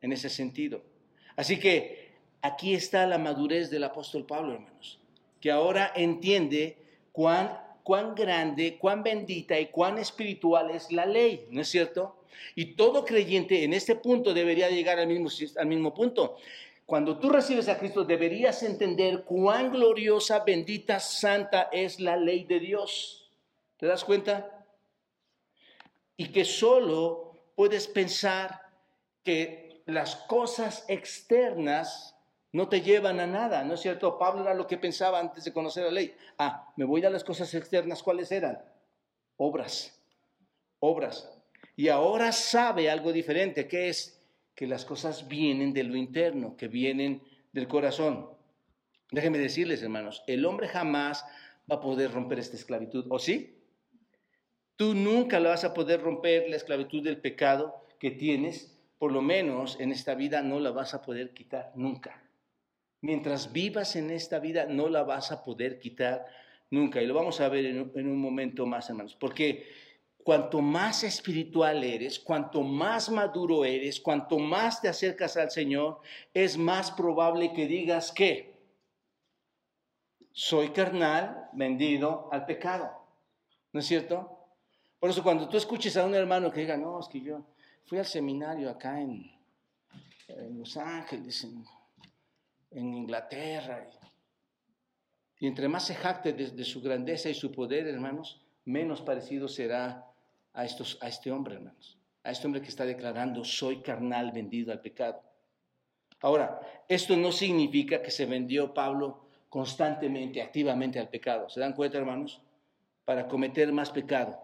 [0.01, 0.83] en ese sentido.
[1.35, 4.99] Así que aquí está la madurez del apóstol Pablo, hermanos,
[5.41, 6.77] que ahora entiende
[7.11, 12.15] cuán, cuán grande, cuán bendita y cuán espiritual es la ley, ¿no es cierto?
[12.55, 16.35] Y todo creyente en este punto debería llegar al mismo, al mismo punto.
[16.87, 22.59] Cuando tú recibes a Cristo deberías entender cuán gloriosa, bendita, santa es la ley de
[22.59, 23.29] Dios.
[23.77, 24.65] ¿Te das cuenta?
[26.17, 28.61] Y que solo puedes pensar
[29.23, 32.14] que las cosas externas
[32.55, 34.17] no te llevan a nada, ¿no es cierto?
[34.17, 36.15] Pablo era lo que pensaba antes de conocer la ley.
[36.37, 38.63] Ah, me voy a las cosas externas, ¿cuáles eran?
[39.35, 40.01] Obras,
[40.79, 41.29] obras.
[41.75, 44.23] Y ahora sabe algo diferente, que es
[44.55, 48.29] que las cosas vienen de lo interno, que vienen del corazón.
[49.11, 51.25] Déjenme decirles, hermanos, el hombre jamás
[51.69, 53.65] va a poder romper esta esclavitud, ¿o sí?
[54.77, 59.21] Tú nunca la vas a poder romper la esclavitud del pecado que tienes, por lo
[59.21, 62.24] menos en esta vida no la vas a poder quitar nunca.
[63.05, 66.25] Mientras vivas en esta vida no la vas a poder quitar
[66.71, 67.03] nunca.
[67.03, 69.67] Y lo vamos a ver en, en un momento más, hermanos, porque
[70.23, 75.99] cuanto más espiritual eres, cuanto más maduro eres, cuanto más te acercas al Señor,
[76.33, 78.55] es más probable que digas que
[80.31, 82.89] soy carnal vendido al pecado.
[83.71, 84.35] ¿No es cierto?
[84.99, 87.45] Por eso cuando tú escuches a un hermano que diga, no, es que yo
[87.85, 89.31] fui al seminario acá en,
[90.57, 91.63] Los Ángeles, en,
[92.79, 93.87] Inglaterra,
[95.39, 100.05] y, entre más se jacte de su grandeza y su poder, hermanos, menos parecido será
[100.53, 101.97] a, estos, a este hombre, hermanos.
[102.23, 105.21] A este hombre que está declarando, soy carnal vendido al pecado.
[106.21, 111.49] Ahora, esto no significa que se vendió Pablo constantemente, activamente al pecado.
[111.49, 112.41] ¿Se dan cuenta, hermanos?
[113.03, 114.39] Para cometer más pecado.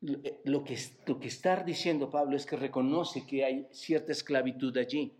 [0.00, 5.12] Lo que, lo que está diciendo Pablo es que reconoce que hay cierta esclavitud allí,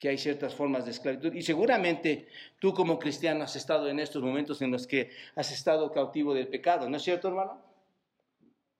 [0.00, 1.34] que hay ciertas formas de esclavitud.
[1.34, 2.26] Y seguramente
[2.58, 6.48] tú como cristiano has estado en estos momentos en los que has estado cautivo del
[6.48, 7.62] pecado, ¿no es cierto, hermano?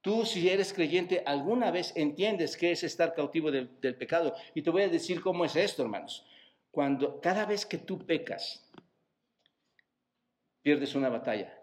[0.00, 4.34] Tú, si eres creyente, alguna vez entiendes qué es estar cautivo del, pecado.
[4.54, 6.26] Y te voy a decir cómo es esto, hermanos.
[6.70, 8.66] Cuando cada vez que tú pecas,
[10.62, 11.54] pierdes una batalla.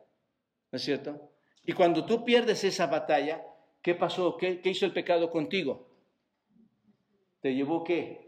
[0.72, 1.32] ¿No es cierto?
[1.66, 3.44] Y cuando tú pierdes esa batalla,
[3.82, 4.38] ¿qué pasó?
[4.38, 5.90] ¿Qué, qué hizo el pecado contigo?
[7.42, 8.27] ¿Te llevó qué?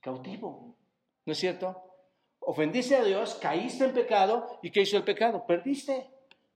[0.00, 0.76] Cautivo.
[1.24, 1.82] ¿No es cierto?
[2.40, 5.44] Ofendiste a Dios, caíste en pecado, ¿y qué hizo el pecado?
[5.46, 6.08] Perdiste.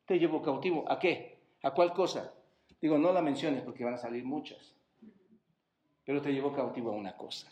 [0.07, 0.91] Te llevó cautivo.
[0.91, 1.39] ¿A qué?
[1.63, 2.33] ¿A cuál cosa?
[2.81, 4.75] Digo, no la menciones porque van a salir muchas.
[6.05, 7.49] Pero te llevó cautivo a una cosa.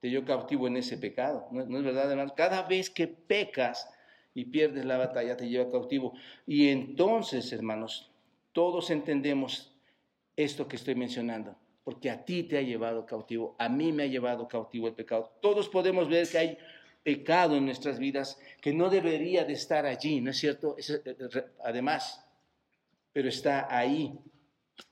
[0.00, 1.48] Te llevó cautivo en ese pecado.
[1.50, 2.34] ¿No, es verdad, hermano?
[2.36, 3.92] Cada vez que pecas
[4.34, 6.12] y pierdes la batalla, te lleva cautivo.
[6.46, 8.12] Y entonces, hermanos,
[8.52, 9.74] todos entendemos
[10.36, 11.56] esto que estoy mencionando.
[11.86, 15.38] Porque a ti te ha llevado cautivo, a mí me ha llevado cautivo el pecado.
[15.40, 16.58] Todos podemos ver que hay
[17.04, 20.74] pecado en nuestras vidas que no debería de estar allí, ¿no es cierto?
[20.76, 22.26] Eh, eh, además,
[23.12, 24.18] pero está ahí.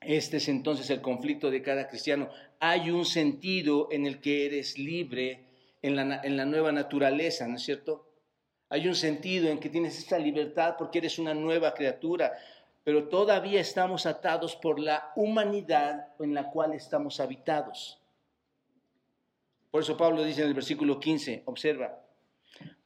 [0.01, 2.29] Este es entonces el conflicto de cada cristiano.
[2.61, 5.49] Hay un sentido en el que eres libre
[5.83, 8.09] en la, nueva naturaleza, ¿no es cierto?
[8.69, 12.33] Hay un sentido en que tienes esta libertad porque eres una nueva criatura,
[12.85, 17.99] pero todavía estamos atados por la humanidad en la cual estamos habitados.
[19.71, 21.99] Por eso Pablo dice en el versículo 15, observa,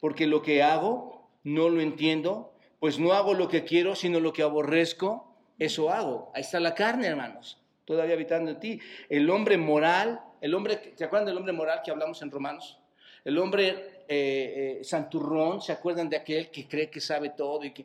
[0.00, 4.32] porque lo que hago no lo entiendo, pues no hago lo que quiero, sino lo
[4.32, 6.30] que aborrezco eso hago.
[6.34, 8.80] Ahí está la carne, hermanos, todavía habitando en ti.
[9.08, 12.78] El hombre moral, el hombre, ¿se acuerdan del hombre moral que hablamos en Romanos?
[13.24, 17.72] El hombre eh, eh, santurrón, ¿se acuerdan de aquel que cree que sabe todo y
[17.72, 17.84] que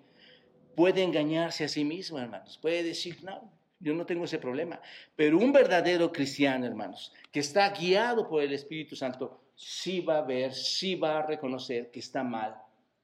[0.75, 2.57] puede engañarse a sí mismo, hermanos?
[2.61, 4.81] Puede decir, no, yo no tengo ese problema.
[5.15, 10.21] Pero un verdadero cristiano, hermanos, que está guiado por el Espíritu Santo, sí va a
[10.21, 12.55] ver, sí va a reconocer que está mal,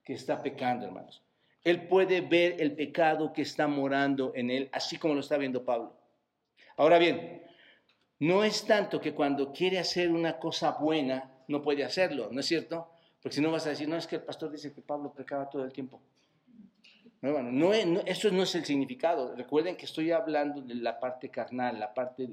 [0.03, 1.21] que está pecando, hermanos.
[1.63, 5.65] Él puede ver el pecado que está morando en él, así como lo está viendo
[5.65, 5.95] Pablo.
[6.77, 7.43] Ahora bien,
[8.19, 12.45] no es tanto que cuando quiere hacer una cosa buena, no puede hacerlo, ¿no es
[12.45, 12.89] cierto?
[13.21, 15.49] Porque si no vas a decir, no, es que el pastor dice que Pablo pecaba
[15.49, 16.01] todo el tiempo.
[17.21, 17.73] No, bueno, no,
[18.05, 19.35] eso no es el significado.
[19.35, 22.29] Recuerden que estoy hablando de la parte carnal, la parte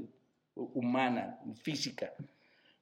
[0.55, 2.13] humana, física.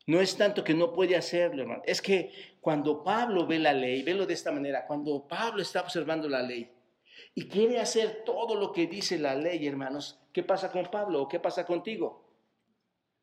[0.07, 1.83] No es tanto que no puede hacerlo, hermano.
[1.87, 6.29] Es que cuando Pablo ve la ley, velo de esta manera, cuando Pablo está observando
[6.29, 6.71] la ley
[7.35, 11.29] y quiere hacer todo lo que dice la ley, hermanos, ¿qué pasa con Pablo o
[11.29, 12.23] qué pasa contigo?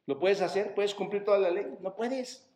[0.08, 0.74] ¿Lo puedes hacer?
[0.74, 1.68] ¿Puedes cumplir toda la ley?
[1.82, 2.50] No puedes.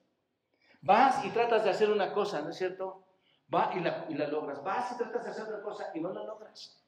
[0.82, 3.05] Vas y tratas de hacer una cosa, ¿no es cierto?
[3.48, 4.64] Vas y la, y la logras.
[4.64, 6.86] Vas y tratas de hacer otra cosa y no la logras.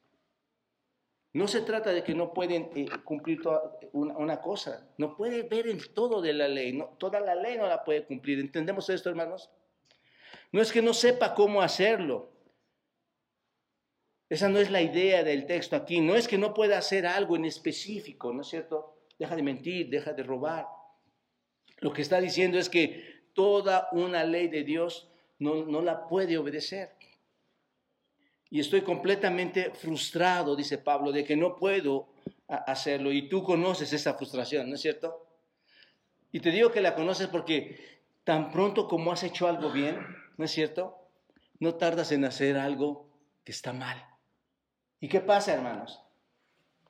[1.33, 5.67] No se trata de que no pueden eh, cumplir toda una, cosa, no puede ver
[5.67, 8.39] el todo de la ley, no, toda la ley no la puede cumplir.
[8.39, 9.51] ¿Entendemos esto, hermanos?
[10.51, 12.31] No es que no sepa cómo hacerlo,
[14.29, 16.01] Esa no es la idea del texto aquí.
[16.01, 18.97] No es que no pueda hacer algo en específico, ¿no es cierto?
[19.19, 20.65] Deja de mentir, deja de robar.
[21.77, 26.37] Lo que está diciendo es que toda una ley de Dios no, no la puede
[26.37, 26.91] obedecer.
[28.49, 32.07] Y estoy completamente frustrado, dice Pablo, de que no puedo
[32.47, 33.11] hacerlo.
[33.11, 35.25] Y tú conoces esa frustración, ¿no es cierto?
[36.31, 39.99] Y te digo que la conoces porque tan pronto como has hecho algo bien,
[40.37, 40.97] ¿no es cierto?
[41.59, 43.09] No tardas en hacer algo
[43.43, 44.05] que está mal.
[44.99, 46.01] ¿Y qué pasa, hermanos?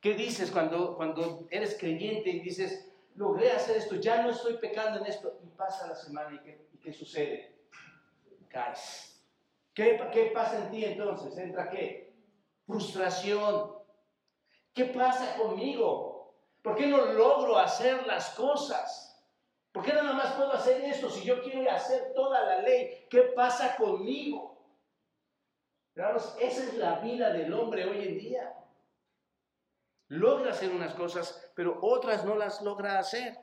[0.02, 5.00] ¿Qué dices cuando, cuando eres creyente y dices, logré hacer esto, ya no estoy pecando
[5.00, 5.40] en esto?
[5.44, 7.57] Y pasa la semana y ¿qué, y qué sucede?
[8.50, 9.18] Caes.
[9.74, 11.38] ¿Qué, pasa en ti entonces?
[11.38, 12.12] ¿Entra qué?
[12.66, 13.74] Frustración.
[14.74, 16.34] ¿Qué pasa conmigo?
[16.64, 19.24] ¿Por qué no logro hacer las cosas?
[19.72, 23.06] ¿Por qué nada más puedo hacer esto si yo quiero hacer toda la ley?
[23.08, 24.58] ¿Qué pasa conmigo?
[25.94, 28.54] Hermanos, esa es la vida del hombre hoy en día.
[30.08, 33.38] Logra hacer unas cosas, pero otras no las logra hacer.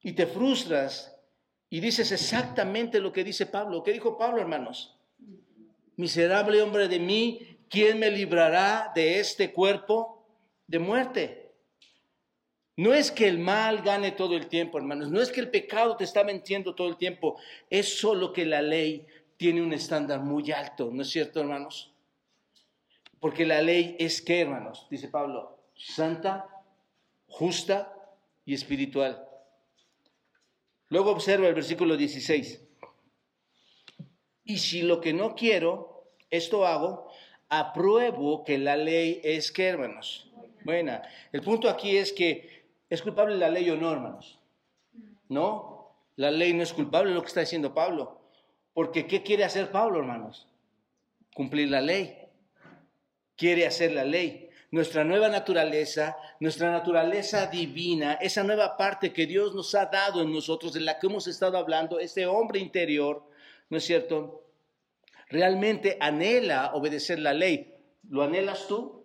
[0.00, 1.15] Y te frustras
[1.68, 3.82] y dices exactamente lo que dice Pablo.
[3.82, 4.96] ¿Qué dijo Pablo, hermanos?
[5.96, 10.24] Miserable hombre de mí, ¿quién me librará de este cuerpo
[10.66, 11.52] de muerte?
[12.76, 15.10] No es que el mal gane todo el tiempo, hermanos.
[15.10, 17.38] No es que el pecado te está mintiendo todo el tiempo.
[17.70, 19.06] Es solo que la ley
[19.38, 20.90] tiene un estándar muy alto.
[20.92, 21.92] ¿No es cierto, hermanos?
[23.18, 26.46] Porque la ley es que, hermanos, dice Pablo, santa,
[27.28, 27.92] justa
[28.44, 29.25] y espiritual.
[30.96, 32.58] Luego observa el versículo 16.
[34.44, 37.10] Y si lo que no quiero, esto hago,
[37.50, 40.32] apruebo que la ley es que, hermanos.
[40.64, 41.02] Buena.
[41.32, 44.38] El punto aquí es que es culpable la ley o no, hermanos.
[45.28, 48.18] No, la ley no es culpable, lo que está diciendo Pablo.
[48.72, 50.46] Porque ¿qué quiere hacer Pablo, hermanos?
[51.34, 52.16] Cumplir la ley.
[53.36, 54.45] Quiere hacer la ley
[54.76, 60.30] nuestra nueva naturaleza, nuestra naturaleza divina, esa nueva parte que Dios nos ha dado en
[60.30, 63.26] nosotros, de la que hemos estado hablando, ese hombre interior,
[63.70, 64.44] ¿no es cierto?
[65.28, 67.74] Realmente anhela obedecer la ley.
[68.08, 69.04] ¿Lo anhelas tú?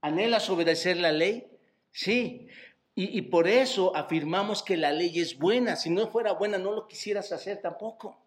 [0.00, 1.48] ¿Anhelas obedecer la ley?
[1.90, 2.46] Sí.
[2.94, 5.74] Y, y por eso afirmamos que la ley es buena.
[5.74, 8.22] Si no fuera buena, no lo quisieras hacer tampoco.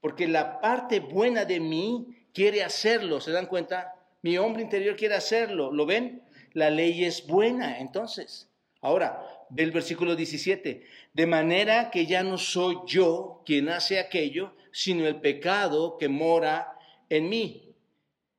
[0.00, 3.97] Porque la parte buena de mí quiere hacerlo, ¿se dan cuenta?
[4.22, 5.72] Mi hombre interior quiere hacerlo.
[5.72, 6.22] ¿Lo ven?
[6.52, 8.50] La ley es buena, entonces.
[8.80, 10.84] Ahora, ve el versículo 17.
[11.12, 16.76] De manera que ya no soy yo quien hace aquello, sino el pecado que mora
[17.08, 17.74] en mí.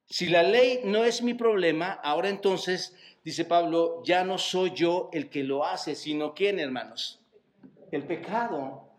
[0.05, 5.09] Si la ley no es mi problema, ahora entonces, dice Pablo, ya no soy yo
[5.13, 7.19] el que lo hace, sino quién, hermanos?
[7.91, 8.89] El pecado.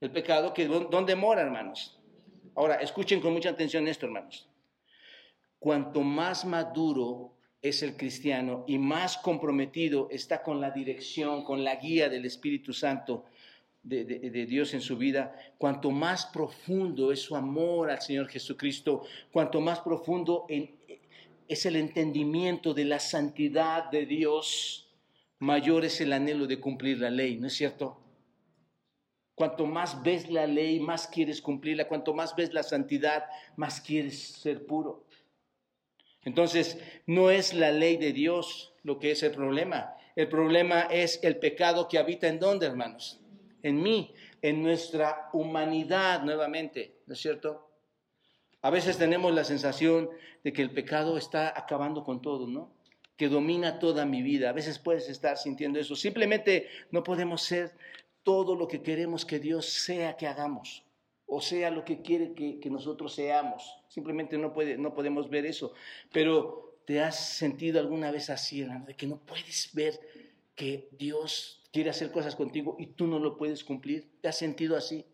[0.00, 1.98] El pecado que ¿dónde mora, hermanos?
[2.54, 4.47] Ahora, escuchen con mucha atención esto, hermanos.
[5.58, 11.76] Cuanto más maduro es el cristiano y más comprometido está con la dirección, con la
[11.76, 13.24] guía del Espíritu Santo
[13.82, 19.60] de, Dios en su vida, cuanto más profundo es su amor al Señor Jesucristo, cuanto
[19.60, 20.46] más profundo
[21.48, 24.90] es el entendimiento de la santidad de Dios,
[25.38, 27.98] mayor es el anhelo de cumplir la ley, ¿no es cierto?
[29.38, 31.86] Cuanto más ves la ley, más quieres cumplirla.
[31.86, 35.04] Cuanto más ves la santidad, más quieres ser puro.
[36.28, 39.94] Entonces, no es la ley de Dios lo que es el problema.
[40.14, 43.20] El problema es el pecado que habita en dónde, hermanos?
[43.62, 44.12] En mí,
[44.42, 47.70] en nuestra humanidad nuevamente, ¿no es cierto?
[48.60, 50.10] A veces tenemos la sensación
[50.44, 52.74] de que el pecado está acabando con todo, ¿no?
[53.16, 54.50] Que domina toda mi vida.
[54.50, 55.96] A veces puedes estar sintiendo eso.
[55.96, 57.72] Simplemente no podemos ser
[58.22, 60.84] todo lo que queremos que Dios sea que hagamos
[61.28, 63.77] o sea lo que quiere que, nosotros seamos.
[63.98, 65.72] Simplemente no, puede, no podemos ver eso.
[66.12, 68.86] Pero ¿te has sentido alguna vez así, hermano?
[68.86, 69.98] De que no puedes ver
[70.54, 74.08] que Dios quiere hacer cosas contigo y tú no lo puedes cumplir.
[74.20, 75.04] ¿Te has sentido así?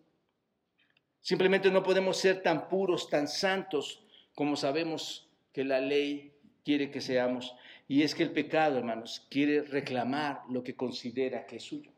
[1.22, 4.04] Simplemente no podemos ser tan puros, tan santos
[4.34, 7.56] como sabemos que la ley quiere que seamos.
[7.88, 11.90] Y es que el pecado, hermanos, quiere reclamar lo que considera que es suyo.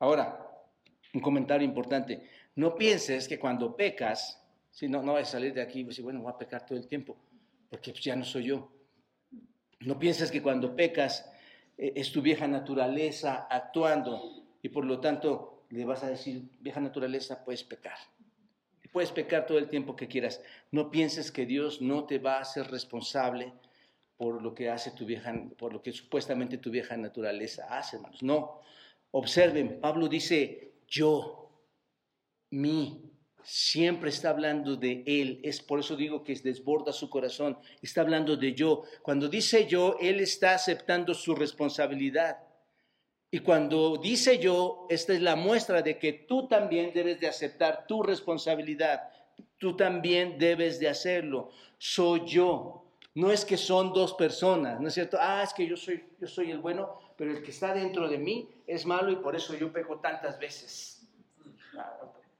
[0.00, 0.44] Ahora,
[1.14, 2.28] un comentario importante.
[2.56, 4.39] No pienses que cuando pecas,
[4.70, 6.78] si no, no vas a salir de aquí y decir, bueno, voy a pecar todo
[6.78, 7.16] el tiempo,
[7.68, 8.70] porque pues, ya no soy yo.
[9.80, 11.30] No pienses que cuando pecas
[11.76, 16.80] eh, es tu vieja naturaleza actuando y por lo tanto le vas a decir, vieja
[16.80, 17.96] naturaleza, puedes pecar.
[18.92, 20.42] Puedes pecar todo el tiempo que quieras.
[20.72, 23.52] No pienses que Dios no te va a hacer responsable
[24.16, 28.22] por lo que hace tu vieja, por lo que supuestamente tu vieja naturaleza hace, hermanos.
[28.22, 28.60] No.
[29.12, 31.52] Observen, Pablo dice, yo,
[32.50, 33.09] mí.
[33.42, 35.40] Siempre está hablando de Él.
[35.42, 37.58] Es por eso digo que desborda su corazón.
[37.82, 38.82] Está hablando de yo.
[39.02, 42.38] Cuando dice yo, Él está aceptando su responsabilidad.
[43.30, 47.86] Y cuando dice yo, esta es la muestra de que tú también debes de aceptar
[47.86, 49.10] tu responsabilidad.
[49.58, 51.50] Tú también debes de hacerlo.
[51.78, 52.84] Soy yo.
[53.14, 55.16] No es que son dos personas, ¿no es cierto?
[55.20, 58.18] Ah, es que yo soy, yo soy el bueno, pero el que está dentro de
[58.18, 60.99] mí es malo y por eso yo peco tantas veces.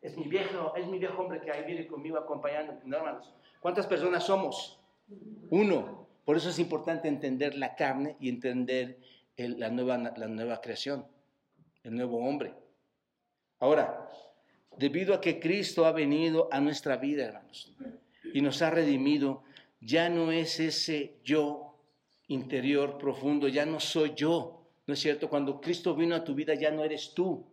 [0.03, 2.74] Es mi viejo, es mi viejo hombre que ahí viene conmigo acompañando.
[2.84, 3.32] No, hermanos.
[3.61, 4.80] ¿Cuántas personas somos?
[5.51, 6.09] Uno.
[6.24, 8.98] Por eso es importante entender la carne y entender
[9.36, 11.07] la, nueva, la nueva creación,
[11.82, 12.55] el nuevo hombre.
[13.59, 14.09] Ahora,
[14.76, 17.74] debido a que Cristo ha venido a nuestra vida, hermanos,
[18.32, 19.42] y nos ha redimido,
[19.80, 21.74] ya no es ese yo
[22.28, 25.28] interior profundo, ya no soy yo, ¿no es cierto?
[25.28, 27.44] Cuando Cristo vino a tu vida ya no eres tú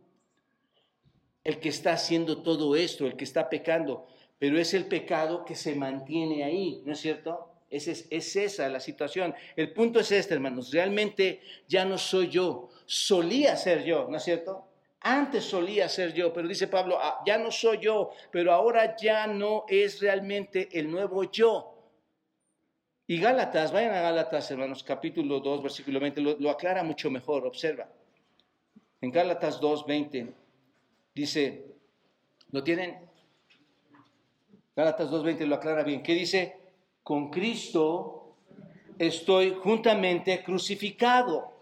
[1.48, 4.06] el que está haciendo todo esto, el que está pecando,
[4.38, 7.50] pero es el pecado que se mantiene ahí, ¿no es cierto?
[7.70, 9.34] Es, es, esa la situación.
[9.56, 14.24] El punto es este, hermanos, realmente ya no soy yo, solía ser yo, ¿no es
[14.24, 14.68] cierto?
[15.00, 19.26] Antes solía ser yo, pero dice Pablo, ah, ya no soy yo, pero ahora ya
[19.26, 21.76] no es realmente el nuevo yo.
[23.08, 27.46] Y Gálatas, vayan a Gálatas, hermanos, capítulo 2, versículo 20, lo, lo aclara mucho mejor,
[27.46, 27.88] observa.
[29.00, 30.34] En Gálatas 2, 20,
[31.22, 31.66] dice,
[32.52, 32.98] ¿lo tienen?
[34.76, 36.04] Gálatas 2.20 lo aclara bien.
[36.04, 36.56] ¿Qué dice?
[37.04, 38.36] Con Cristo
[39.00, 41.54] estoy juntamente crucificado.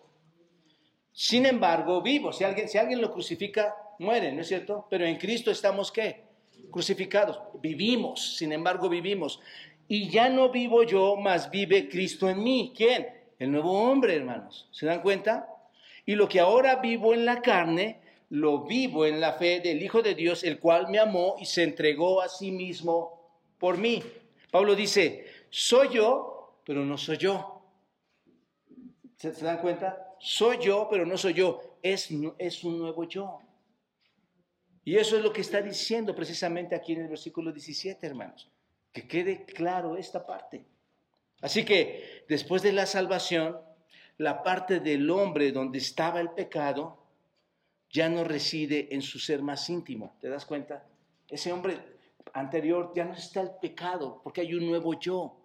[1.12, 2.34] Sin embargo, vivo.
[2.34, 4.86] Si alguien, si alguien lo crucifica, muere, ¿no es cierto?
[4.90, 6.24] Pero en Cristo estamos qué?
[6.72, 7.40] Crucificados.
[7.62, 9.40] Vivimos, sin embargo, vivimos.
[9.88, 12.74] Y ya no vivo yo, mas vive Cristo en mí.
[12.76, 13.08] ¿Quién?
[13.40, 14.68] El nuevo hombre, hermanos.
[14.72, 15.48] ¿Se dan cuenta?
[16.06, 18.02] Y lo que ahora vivo en la carne,
[18.36, 21.64] lo vivo en la fe del Hijo de Dios, el cual me amó y se
[21.64, 24.04] entregó a sí mismo por mí.
[24.52, 27.64] Pablo dice, soy yo, pero no soy yo.
[29.16, 30.16] ¿Se, dan cuenta?
[30.20, 31.78] Soy yo, pero no soy yo.
[31.82, 33.40] Es, es un nuevo yo.
[34.84, 38.52] Y eso es lo que está diciendo precisamente aquí en el versículo 17, hermanos.
[38.92, 40.66] Que quede claro esta parte.
[41.42, 43.58] Así que después de la salvación,
[44.18, 47.05] la parte del hombre donde estaba el pecado,
[47.96, 50.18] ya no reside en su ser más íntimo.
[50.20, 50.86] ¿Te das cuenta?
[51.30, 51.78] Ese hombre
[52.34, 55.38] anterior ya no está el pecado, porque hay un nuevo yo.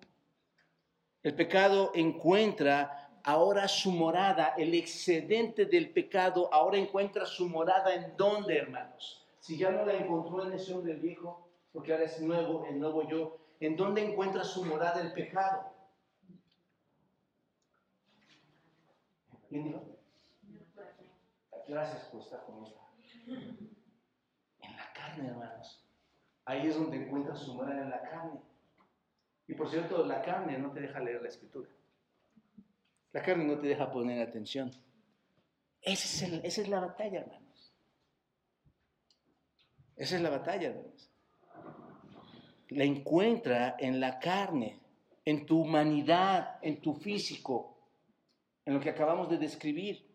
[1.22, 8.16] El pecado encuentra ahora su morada, el excedente del pecado ahora encuentra su morada en
[8.16, 9.24] dónde, hermanos.
[9.38, 13.08] Si ya no la encontró en ese hombre viejo, porque ahora es nuevo, el nuevo
[13.08, 15.72] yo, ¿en dónde encuentra su morada el pecado?
[21.70, 22.80] Gracias por estar conmigo.
[23.28, 25.86] En la carne, hermanos.
[26.44, 28.40] Ahí es donde encuentras su morada en la carne.
[29.46, 31.68] Y por cierto, la carne no te deja leer la escritura.
[33.12, 34.72] La carne no te deja poner atención.
[35.80, 37.72] Esa es, esa es la batalla, hermanos.
[39.94, 41.08] Esa es la batalla, hermanos.
[42.70, 44.80] La encuentra en la carne,
[45.24, 47.78] en tu humanidad, en tu físico,
[48.64, 50.10] en lo que acabamos de describir.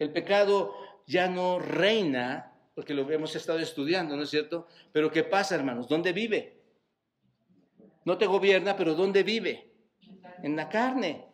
[0.00, 0.74] El pecado
[1.10, 4.68] ya no reina, porque lo hemos estado estudiando, ¿no es cierto?
[4.92, 5.88] Pero ¿qué pasa, hermanos?
[5.88, 6.60] ¿Dónde vive?
[8.04, 9.72] No te gobierna, pero ¿dónde vive?
[10.44, 11.26] En la carne.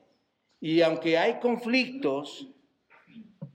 [0.60, 2.48] Y aunque hay conflictos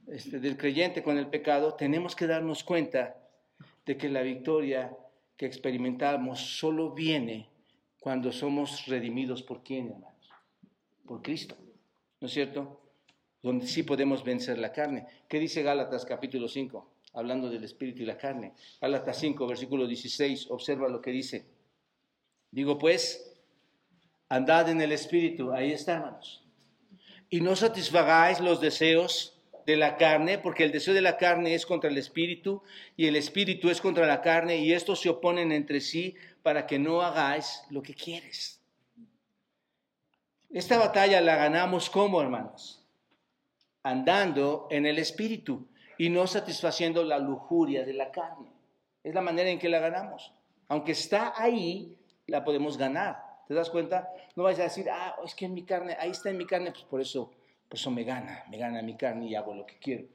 [0.08, 3.18] este, del creyente con el pecado, tenemos que darnos cuenta
[3.84, 4.96] de que la victoria
[5.36, 7.50] que experimentamos solo viene
[8.00, 10.30] cuando somos redimidos por quién, hermanos?
[11.08, 11.56] Por Cristo.
[12.20, 12.81] ¿No es cierto?
[13.42, 15.08] Donde sí podemos vencer la carne.
[15.28, 16.92] ¿Qué dice Gálatas capítulo 5?
[17.14, 18.54] Hablando del espíritu y la carne.
[18.80, 21.46] Gálatas 5, versículo 16, observa lo que dice.
[22.52, 23.34] Digo pues,
[24.30, 26.44] andad en el espíritu, ahí está, hermanos.
[27.30, 31.66] Y no satisfagáis los deseos de la carne, porque el deseo de la carne es
[31.66, 32.62] contra el espíritu
[32.98, 36.80] y el espíritu es contra la carne y estos se oponen entre sí para que
[36.80, 38.60] no hagáis lo que quieres.
[40.50, 42.81] Esta batalla la ganamos como, hermanos?
[43.84, 45.68] Andando en el Espíritu
[45.98, 48.52] y no satisfaciendo la lujuria de la carne.
[49.04, 50.34] Es la manera en que la ganamos.
[50.68, 53.18] Aunque está ahí, la podemos ganar.
[53.48, 54.10] ¿Te das cuenta?
[54.36, 56.72] No vas a decir, ah, es que en mi carne, ahí está en mi carne,
[56.72, 57.32] pues por eso,
[57.68, 60.06] por eso me gana, me gana mi carne y hago lo que quiero.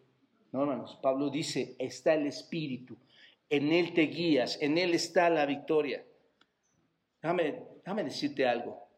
[0.52, 2.96] No, hermanos, Pablo dice, está el Espíritu,
[3.50, 6.02] en Él te guías, en Él está la victoria.
[7.20, 8.88] Déjame, déjame decirte algo.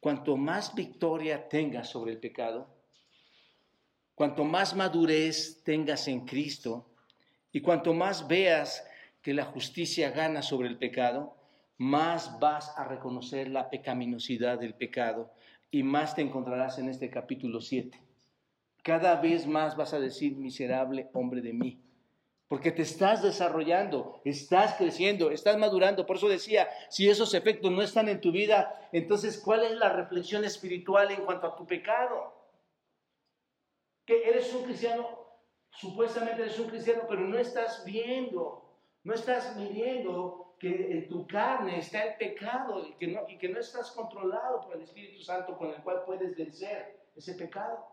[0.00, 2.73] Cuanto más victoria tengas sobre el pecado,
[4.14, 6.86] Cuanto más madurez tengas en Cristo
[7.50, 8.86] y cuanto más veas
[9.22, 11.36] que la justicia gana sobre el pecado,
[11.78, 15.32] más vas a reconocer la pecaminosidad del pecado
[15.70, 18.00] y más te encontrarás en este capítulo 7.
[18.84, 21.80] Cada vez más vas a decir, miserable hombre de mí,
[22.46, 26.06] porque te estás desarrollando, estás creciendo, estás madurando.
[26.06, 29.88] Por eso decía, si esos efectos no están en tu vida, entonces, ¿cuál es la
[29.88, 32.33] reflexión espiritual en cuanto a tu pecado?
[34.06, 35.08] Que eres un cristiano,
[35.70, 41.78] supuestamente eres un cristiano, pero no estás viendo, no estás midiendo que en tu carne
[41.78, 45.56] está el pecado y que no, y que no estás controlado por el Espíritu Santo
[45.56, 47.86] con el cual puedes vencer ese pecado.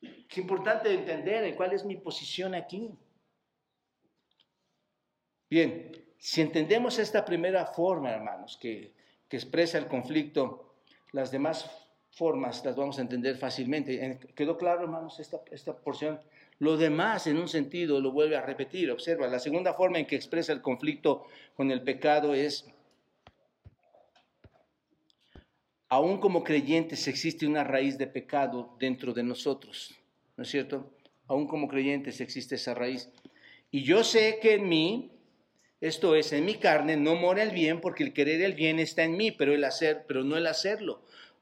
[0.00, 2.90] Es importante entender cuál es mi posición aquí.
[5.50, 8.94] Bien, si entendemos esta primera forma, hermanos, que,
[9.28, 10.74] expresa el conflicto,
[11.12, 11.70] las demás
[12.10, 14.18] formas las vamos a entender fácilmente.
[14.34, 16.20] ¿Quedó claro, hermanos, esta, esta porción?
[16.58, 18.90] Lo demás, en un sentido, lo vuelve a repetir.
[18.90, 21.24] Observa, la segunda forma en que expresa el conflicto
[21.56, 22.66] con el pecado es,
[25.88, 29.94] aún como creyentes existe una raíz de pecado dentro de nosotros,
[30.36, 30.90] ¿no es cierto?
[31.26, 33.08] Aún como creyentes existe esa raíz.
[33.70, 35.12] Y yo sé que en mí,
[35.80, 39.04] esto es, en mi carne, no mora el bien, porque el querer el bien está
[39.04, 41.00] en mí, pero el hacer, pero no el hacerlo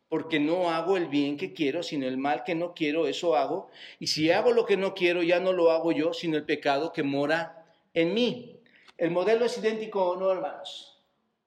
[0.09, 3.69] porque no hago el bien que quiero, sino el mal que no quiero, eso hago.
[3.99, 6.93] Y si hago lo que no quiero, ya no lo hago yo, sino el pecado
[6.93, 8.59] que mora en mí.
[8.97, 11.03] El modelo es idéntico o no, hermanos.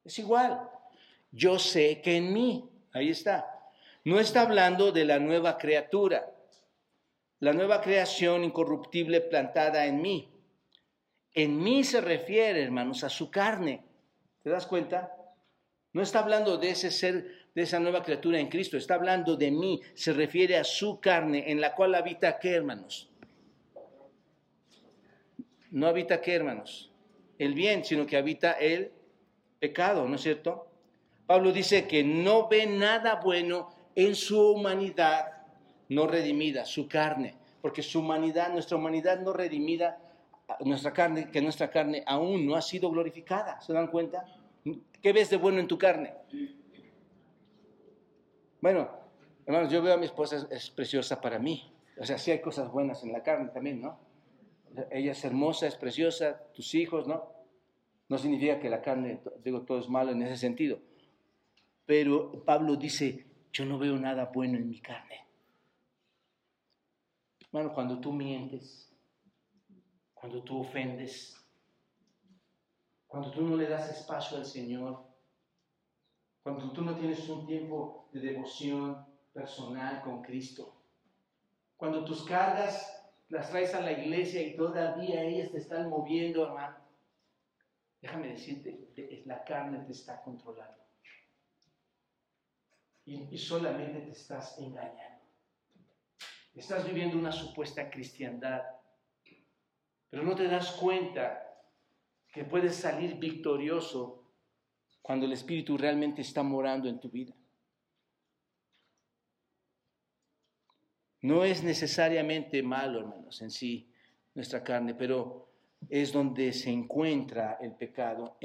[0.06, 0.62] Es igual.
[1.32, 3.48] Yo sé que en mí, ahí está.
[4.04, 6.32] No está hablando de la nueva criatura,
[7.40, 10.30] la nueva creación incorruptible plantada en mí.
[11.34, 13.84] En mí se refiere, hermanos, a su carne.
[14.44, 15.16] ¿Te das cuenta?
[15.94, 18.78] No está hablando de ese ser de esa nueva criatura en Cristo.
[18.78, 23.10] Está hablando de mí, se refiere a su carne, en la cual habita qué, hermanos.
[25.72, 26.92] No habita qué, hermanos.
[27.38, 28.92] El bien, sino que habita el
[29.60, 30.68] pecado, ¿no es cierto?
[31.26, 35.42] Pablo dice que no ve nada bueno en su humanidad
[35.92, 40.00] no redimida, su carne, porque su humanidad, nuestra humanidad no redimida,
[40.62, 43.60] nuestra carne, que nuestra carne aún no ha sido glorificada.
[43.60, 44.26] ¿Se dan cuenta?
[45.02, 46.14] ¿Qué ves de bueno en tu carne?
[48.62, 48.92] Bueno,
[49.48, 51.74] hermanos, yo veo a mi esposa, es, preciosa para mí.
[52.00, 54.00] O sea, sí hay cosas buenas en la carne también, ¿no?
[54.92, 57.34] Ella es hermosa, es preciosa, tus hijos, ¿no?
[58.08, 60.80] No significa que la carne, digo, todo es malo en ese sentido.
[61.88, 65.26] Pero Pablo dice, yo no veo nada bueno en mi carne.
[67.52, 68.94] Bueno, cuando tú mientes,
[70.14, 71.36] cuando tú ofendes,
[73.08, 75.11] cuando tú no le das espacio al Señor,
[76.44, 80.76] cuando tú no tienes un tiempo de devoción personal con Cristo.
[81.78, 82.98] Cuando tus cargas
[83.30, 86.78] las traes a la iglesia y todavía ellas te están moviendo, hermano.
[88.02, 90.84] Déjame decirte, la carne te está controlando.
[93.06, 95.22] Y, y solamente te estás engañando.
[96.56, 98.64] Estás viviendo una supuesta cristiandad,
[100.10, 101.48] pero no te das cuenta
[102.34, 104.21] que puedes salir victorioso
[105.02, 107.34] cuando el Espíritu realmente está morando en tu vida.
[111.22, 113.92] No es necesariamente malo, hermanos, en sí,
[114.34, 115.50] nuestra carne, pero
[115.90, 118.38] es donde se encuentra el pecado.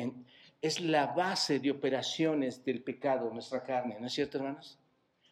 [0.61, 4.79] es la base de operaciones del pecado, nuestra carne, ¿no es cierto, hermanos?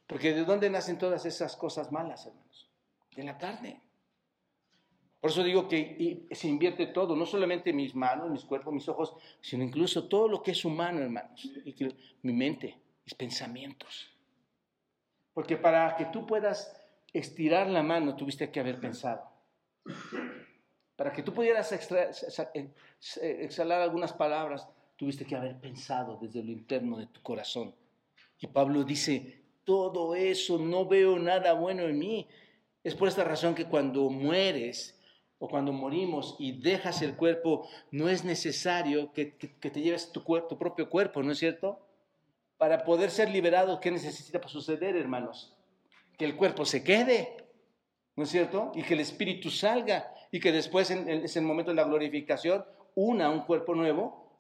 [0.07, 2.71] Porque ¿de dónde nacen todas esas cosas malas, hermanos?
[3.15, 3.81] De la carne.
[5.25, 9.17] Por eso digo que se invierte todo, no solamente mis manos, mis cuerpos, mis ojos,
[9.41, 11.43] sino incluso todo lo que es humano, hermanos.
[11.65, 11.75] Y
[12.21, 14.13] mi mente, mis pensamientos.
[15.33, 16.79] Porque para que tú puedas
[17.11, 19.23] estirar la mano, tuviste que haber pensado.
[20.95, 21.73] Para que tú pudieras
[23.23, 27.75] exhalar algunas palabras, tuviste que haber pensado desde lo interno de tu corazón.
[28.41, 32.29] Y Pablo dice, todo eso no veo nada bueno en mí.
[32.83, 35.01] Es por esta razón que cuando mueres,
[35.45, 40.59] o cuando morimos y dejas el cuerpo, no es necesario que, te lleves tu, tu
[40.59, 41.87] propio cuerpo, ¿no es cierto?
[42.57, 45.55] Para poder ser liberado, ¿qué necesita suceder, hermanos?
[46.17, 47.37] Que el cuerpo se quede,
[48.17, 48.73] ¿no es cierto?
[48.75, 52.65] Y que el espíritu salga y que después, en, en ese momento de la glorificación,
[52.95, 54.35] una un cuerpo nuevo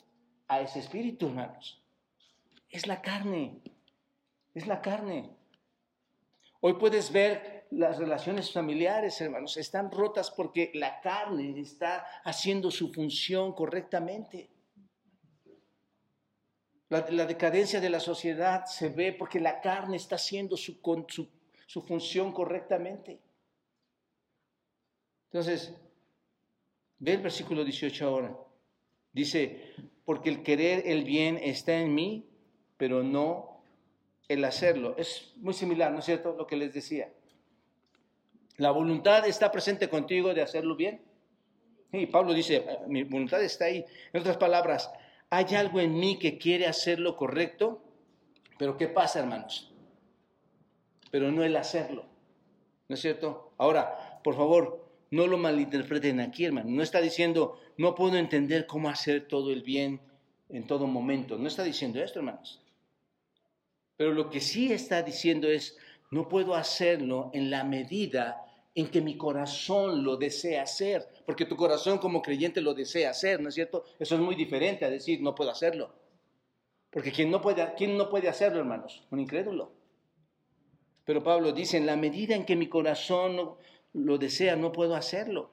[0.48, 1.82] a ese espíritu, hermanos.
[2.70, 3.60] Es la carne,
[4.54, 5.28] es la carne.
[6.62, 12.92] Hoy puedes ver las relaciones familiares, hermanos, están rotas porque la carne está haciendo su
[12.92, 14.50] función correctamente.
[16.88, 21.28] La, decadencia de la sociedad se ve porque la carne está haciendo su, su,
[21.66, 23.20] su función correctamente.
[25.26, 25.74] Entonces,
[26.98, 28.36] ve el versículo 18 ahora.
[29.12, 29.72] Dice,
[30.04, 32.28] porque el querer el bien está en mí,
[32.76, 33.64] pero no
[34.28, 34.94] el hacerlo.
[34.96, 36.34] Es muy similar, ¿no es cierto?
[36.36, 37.12] Lo que les decía.
[38.56, 41.02] La voluntad está presente contigo de hacerlo bien.
[41.92, 43.84] Y Pablo dice, mi voluntad está ahí.
[44.12, 44.90] En otras palabras,
[45.30, 47.82] hay algo en mí que quiere hacer lo correcto,
[48.58, 49.72] pero ¿qué pasa, hermanos?
[51.10, 52.04] Pero no el hacerlo.
[52.88, 53.52] ¿No es cierto?
[53.58, 56.70] Ahora, por favor, no lo malinterpreten aquí, hermano.
[56.70, 60.00] No está diciendo, no puedo entender cómo hacer todo el bien
[60.48, 61.38] en todo momento.
[61.38, 62.60] No está diciendo esto, hermanos.
[63.96, 65.76] Pero lo que sí está diciendo es,
[66.10, 68.43] no puedo hacerlo en la medida
[68.74, 73.40] en que mi corazón lo desea hacer, porque tu corazón como creyente lo desea hacer,
[73.40, 73.84] ¿no es cierto?
[73.98, 75.94] Eso es muy diferente a decir no puedo hacerlo.
[76.90, 79.04] Porque quien no puede, ¿quién no puede hacerlo, hermanos?
[79.10, 79.72] Un incrédulo.
[81.04, 83.56] Pero Pablo dice, en la medida en que mi corazón
[83.92, 85.50] lo desea, no puedo hacerlo.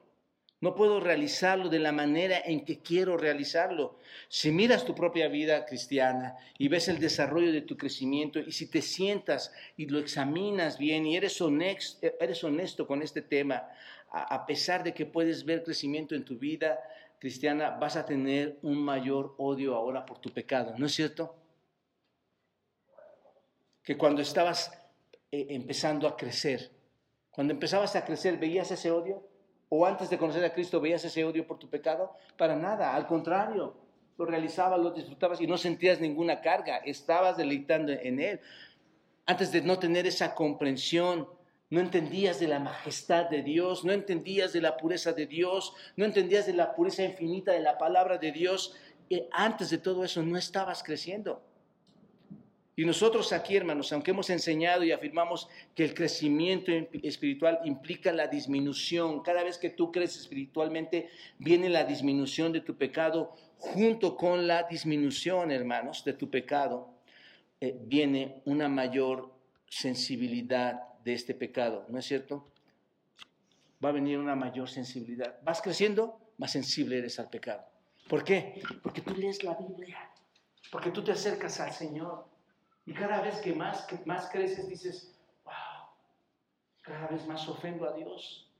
[0.62, 3.98] No puedo realizarlo de la manera en que quiero realizarlo.
[4.28, 8.70] Si miras tu propia vida cristiana y ves el desarrollo de tu crecimiento y si
[8.70, 13.68] te sientas y lo examinas bien y eres honesto, con este tema,
[14.12, 16.78] a pesar de que puedes ver crecimiento en tu vida
[17.18, 21.34] cristiana, vas a tener un mayor odio ahora por tu pecado, ¿no es cierto?
[23.82, 24.70] Que cuando estabas
[25.32, 26.70] eh, empezando a crecer,
[27.32, 29.31] cuando empezabas a crecer, ¿veías ese odio?
[29.74, 32.12] O antes de conocer a Cristo veías ese odio por tu pecado?
[32.36, 33.74] Para nada, al contrario,
[34.18, 38.40] lo realizabas, lo disfrutabas y no sentías ninguna carga, estabas deleitando en Él.
[39.24, 41.26] Antes de no tener esa comprensión,
[41.70, 46.04] no entendías de la majestad de Dios, no entendías de la pureza de Dios, no
[46.04, 48.76] entendías de la pureza infinita de la palabra de Dios.
[49.08, 51.40] Y antes de todo eso no estabas creciendo.
[52.74, 58.28] Y nosotros aquí, hermanos, aunque hemos enseñado y afirmamos que el crecimiento espiritual implica la
[58.28, 64.46] disminución, cada vez que tú creces espiritualmente, viene la disminución de tu pecado, junto con
[64.46, 66.94] la disminución, hermanos, de tu pecado,
[67.60, 69.30] eh, viene una mayor
[69.68, 72.48] sensibilidad de este pecado, ¿no es cierto?
[73.84, 75.38] Va a venir una mayor sensibilidad.
[75.44, 77.64] Vas creciendo, más sensible eres al pecado.
[78.08, 78.62] ¿Por qué?
[78.82, 80.10] Porque tú lees la Biblia,
[80.70, 82.31] porque tú te acercas al Señor
[82.84, 85.14] y cada vez que más, más creces dices,
[85.44, 85.52] wow,
[86.80, 88.50] cada vez más ofendo a Dios,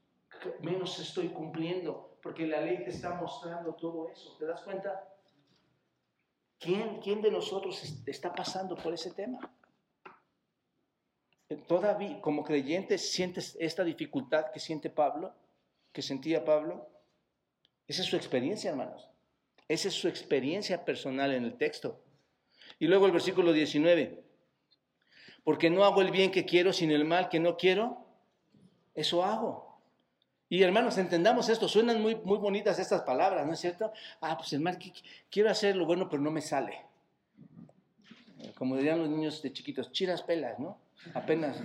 [0.61, 4.37] menos estoy cumpliendo, porque la ley te está mostrando todo eso.
[4.39, 5.09] ¿Te das cuenta?
[6.59, 9.53] ¿Quién, quién de nosotros está pasando por ese tema?
[11.67, 15.35] Todavía, como creyente, sientes esta dificultad que siente Pablo,
[15.93, 16.89] que sentía Pablo.
[17.89, 19.09] Esa es su experiencia, hermanos.
[19.69, 22.01] Esa es su experiencia personal en el texto.
[22.83, 24.25] Y luego el versículo 19.
[25.45, 28.05] Porque no hago el bien que quiero, sino el mal que no quiero,
[28.93, 29.81] eso hago.
[30.49, 33.93] Y hermanos, entendamos esto, suenan muy, muy bonitas estas palabras, ¿no es cierto?
[34.21, 34.81] Ah, pues el mal,
[35.31, 36.81] quiero hacer lo bueno, pero no me sale.
[38.57, 40.77] Como dirían los niños de chiquitos, chiras pelas, ¿no?
[41.15, 41.61] Apenas.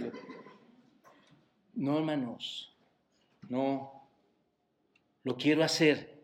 [1.74, 2.76] No, hermanos,
[3.50, 4.08] no.
[5.24, 6.22] Lo quiero hacer,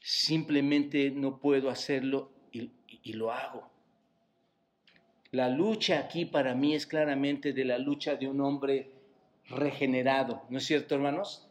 [0.00, 3.71] simplemente no puedo hacerlo y lo hago.
[5.32, 8.90] La lucha aquí para mí es claramente de la lucha de un hombre
[9.48, 11.48] regenerado, ¿no es cierto, hermanos?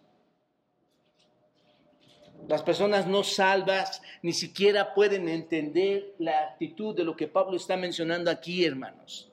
[2.47, 7.75] Las personas no salvas ni siquiera pueden entender la actitud de lo que Pablo está
[7.75, 9.31] mencionando aquí, hermanos.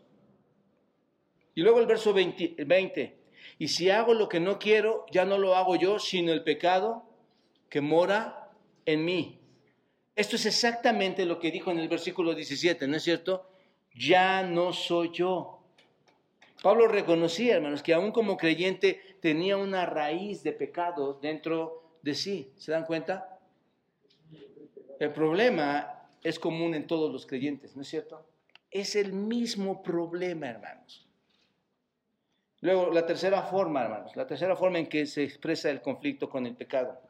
[1.54, 3.18] Y luego el verso 20, 20,
[3.58, 7.04] y si hago lo que no quiero, ya no lo hago yo, sino el pecado
[7.68, 8.50] que mora
[8.86, 9.40] en mí.
[10.16, 13.57] Esto es exactamente lo que dijo en el versículo 17, ¿no es cierto?
[13.98, 15.58] Ya no soy yo.
[16.62, 22.52] Pablo reconocía, hermanos, que aún como creyente tenía una raíz de pecado dentro de sí.
[22.56, 23.38] ¿Se dan cuenta?
[24.98, 28.26] El problema es común en todos los creyentes, ¿no es cierto?
[28.70, 31.06] Es el mismo problema, hermanos.
[32.60, 36.44] Luego, la tercera forma, hermanos, la tercera forma en que se expresa el conflicto con
[36.44, 37.00] el pecado.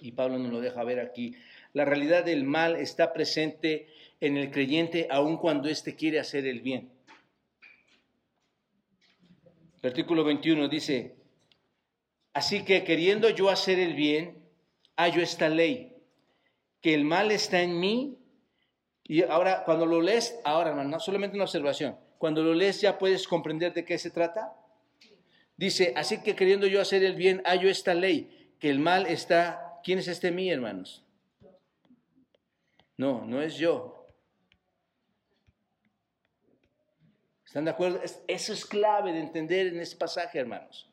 [0.00, 1.34] Y Pablo nos lo deja ver aquí.
[1.72, 3.88] La realidad del mal está presente
[4.20, 6.92] en el creyente aun cuando éste quiere hacer el bien.
[9.82, 11.16] Artículo 21 dice,
[12.34, 14.44] así que queriendo yo hacer el bien,
[14.94, 15.96] hallo esta ley,
[16.82, 18.18] que el mal está en mí.
[19.04, 23.26] Y ahora, cuando lo lees, ahora hermano, solamente una observación, cuando lo lees ya puedes
[23.26, 24.54] comprender de qué se trata.
[25.56, 29.80] Dice, así que queriendo yo hacer el bien, hallo esta ley, que el mal está,
[29.82, 31.04] ¿quién es este mí, hermanos?
[32.98, 33.99] No, no es yo,
[37.50, 38.00] ¿Están de acuerdo?
[38.28, 40.88] Eso es clave de entender en este pasaje, hermanos.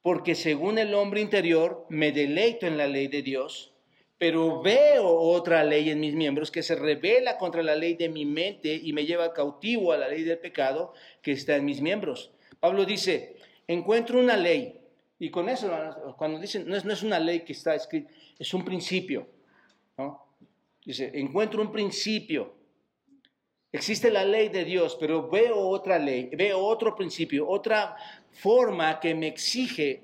[0.00, 3.74] Porque según el hombre interior, me deleito en la ley de Dios,
[4.16, 8.24] pero veo otra ley en mis miembros que se revela contra la ley de mi
[8.24, 12.30] mente y me lleva cautivo a la ley del pecado que está en mis miembros.
[12.58, 13.36] Pablo dice,
[13.68, 14.80] encuentro una ley,
[15.18, 15.70] y con eso,
[16.16, 19.26] cuando dicen, no es, no es una ley que está escrita, es un principio.
[20.86, 22.59] Dice, encuentro un principio.
[23.72, 27.96] Existe la ley de Dios, pero veo otra ley, veo otro principio, otra
[28.32, 30.02] forma que me exige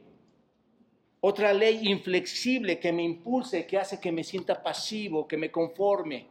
[1.20, 6.28] otra ley inflexible que me impulse, que hace que me sienta pasivo, que me conforme.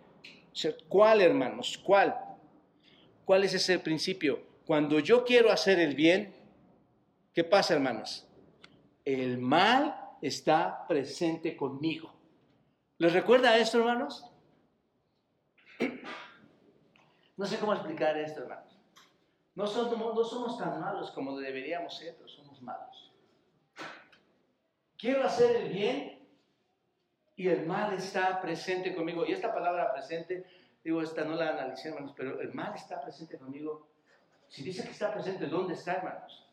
[0.87, 1.77] ¿Cuál, hermanos?
[1.83, 2.15] ¿Cuál?
[3.25, 4.39] ¿Cuál es ese principio?
[4.65, 6.33] Cuando yo quiero hacer el bien,
[7.33, 8.25] ¿qué pasa, hermanos?
[9.03, 12.13] El mal está presente conmigo.
[12.97, 14.25] ¿Les recuerda esto, hermanos?
[17.37, 18.77] No sé cómo explicar esto, hermanos.
[19.55, 23.13] No somos, no somos tan malos como deberíamos ser, pero somos malos.
[24.97, 26.27] Quiero hacer el bien
[27.35, 29.25] y el mal está presente conmigo.
[29.25, 30.45] Y esta palabra presente,
[30.83, 33.87] digo, esta no la analicé, hermanos, pero el mal está presente conmigo.
[34.47, 36.47] Si dice que está presente, ¿dónde está, hermanos?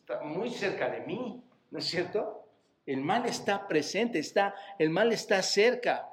[0.00, 2.46] Está muy cerca de mí, ¿no es cierto?
[2.86, 6.08] El mal está presente, está, el mal está cerca.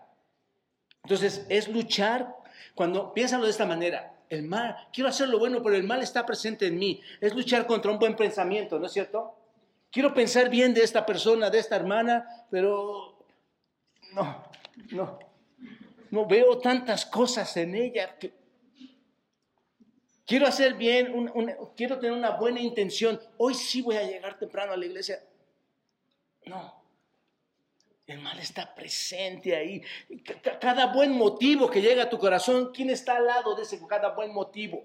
[1.04, 2.36] Entonces, es luchar.
[2.74, 6.26] Cuando piénsalo de esta manera, el mal, quiero hacer lo bueno, pero el mal está
[6.26, 7.01] presente en mí.
[7.22, 9.36] Es luchar contra un buen pensamiento, ¿no es cierto?
[9.91, 13.26] Quiero pensar bien de esta persona, de esta hermana, pero
[14.14, 14.43] no,
[14.91, 15.20] no,
[16.12, 18.18] no veo tantas cosas en ella.
[18.18, 18.34] Que...
[20.26, 21.32] Quiero hacer bien,
[21.76, 23.20] quiero tener una buena intención.
[23.38, 25.24] Hoy sí voy a llegar temprano a la iglesia.
[26.45, 26.84] No,
[28.08, 29.82] el mal está presente ahí.
[30.62, 34.10] Cada buen motivo que llega a tu corazón, ¿quién está al lado de ese cada
[34.10, 34.84] buen motivo?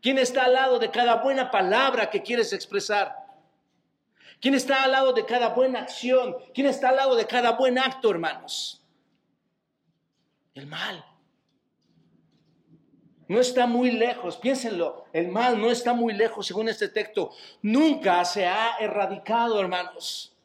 [0.00, 3.14] ¿Quién está al lado de cada buena palabra que quieres expresar?
[4.40, 6.36] ¿Quién está al lado de cada buena acción?
[6.54, 8.84] ¿Quién está al lado de cada buen acto, hermanos?
[10.54, 11.04] El mal.
[13.28, 17.30] No está muy lejos, piénsenlo, el mal no está muy lejos según este texto.
[17.60, 20.37] Nunca se ha erradicado, hermanos.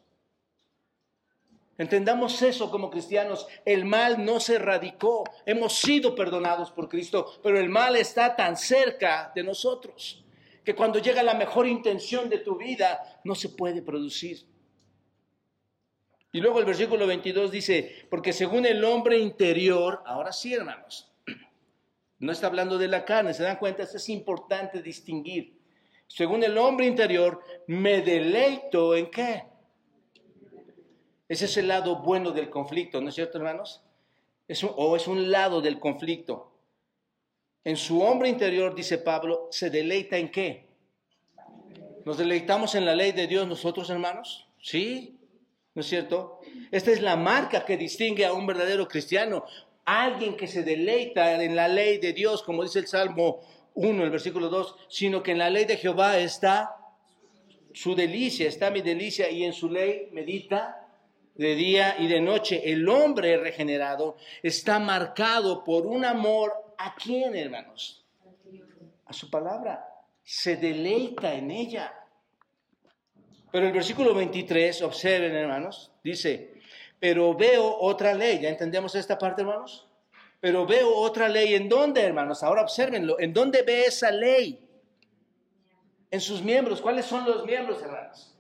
[1.78, 3.48] Entendamos eso como cristianos.
[3.66, 5.24] El mal no se erradicó.
[5.46, 10.24] Hemos sido perdonados por Cristo, pero el mal está tan cerca de nosotros
[10.64, 14.46] que cuando llega la mejor intención de tu vida no se puede producir.
[16.32, 21.12] Y luego el versículo 22 dice, porque según el hombre interior, ahora sí hermanos,
[22.20, 25.60] no está hablando de la carne, se dan cuenta, es importante distinguir.
[26.08, 29.44] Según el hombre interior, me deleito en qué?
[31.28, 33.82] Ese es el lado bueno del conflicto, ¿no es cierto, hermanos?
[34.76, 36.52] o es un lado del conflicto.
[37.64, 40.68] En su hombre interior, dice Pablo, se deleita en qué?
[42.06, 44.46] ¿Nos deleitamos en la ley de Dios nosotros, hermanos?
[44.62, 45.18] Sí,
[45.74, 46.42] ¿no es cierto?
[46.72, 49.46] Esta es la marca que distingue a un verdadero cristiano.
[49.86, 53.40] Alguien que se deleita en la ley de Dios, como dice el Salmo
[53.76, 56.76] 1, el versículo 2, sino que en la ley de Jehová está
[57.74, 60.83] su delicia, está mi delicia, y en su ley medita
[61.36, 62.62] de día y de noche.
[62.72, 68.04] El hombre regenerado está marcado por un amor ¿A quién, hermanos?
[69.06, 69.88] A su palabra.
[70.22, 71.94] Se deleita en ella.
[73.52, 76.56] Pero el versículo 23, observen, hermanos, dice,
[77.00, 78.40] pero veo otra ley.
[78.42, 79.88] ¿Ya entendemos esta parte, hermanos?
[80.42, 81.54] Pero veo otra ley.
[81.54, 82.44] ¿En dónde, hermanos?
[82.44, 83.18] Ahora observenlo.
[83.18, 84.60] ¿En dónde ve esa ley?
[86.12, 86.82] En sus miembros.
[86.82, 88.33] ¿Cuáles son los miembros, hermanos?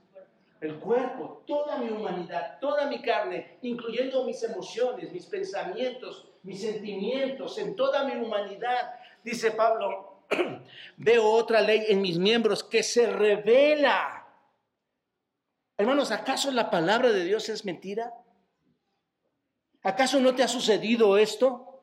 [0.64, 7.58] El cuerpo, toda mi humanidad, toda mi carne, incluyendo mis emociones, mis pensamientos, mis sentimientos,
[7.58, 8.94] en toda mi humanidad,
[9.24, 10.24] dice Pablo,
[10.98, 14.26] veo otra ley en mis miembros que se revela.
[15.78, 18.14] Hermanos, ¿acaso la palabra de Dios es mentira?
[19.82, 21.82] ¿Acaso no te ha sucedido esto?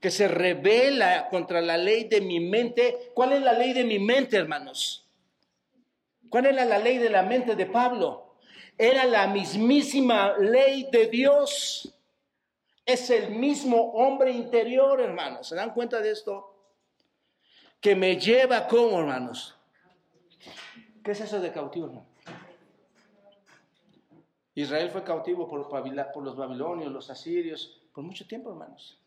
[0.00, 3.10] Que se revela contra la ley de mi mente.
[3.14, 5.01] ¿Cuál es la ley de mi mente, hermanos?
[6.32, 8.36] ¿Cuál era la ley de la mente de Pablo?
[8.78, 11.94] Era la mismísima ley de Dios.
[12.86, 15.48] Es el mismo hombre interior, hermanos.
[15.48, 16.56] ¿Se dan cuenta de esto?
[17.82, 19.54] Que me lleva como, hermanos.
[21.04, 22.06] ¿Qué es eso de cautivo?
[24.54, 28.98] Israel fue cautivo por, por los babilonios, los asirios, por mucho tiempo, hermanos.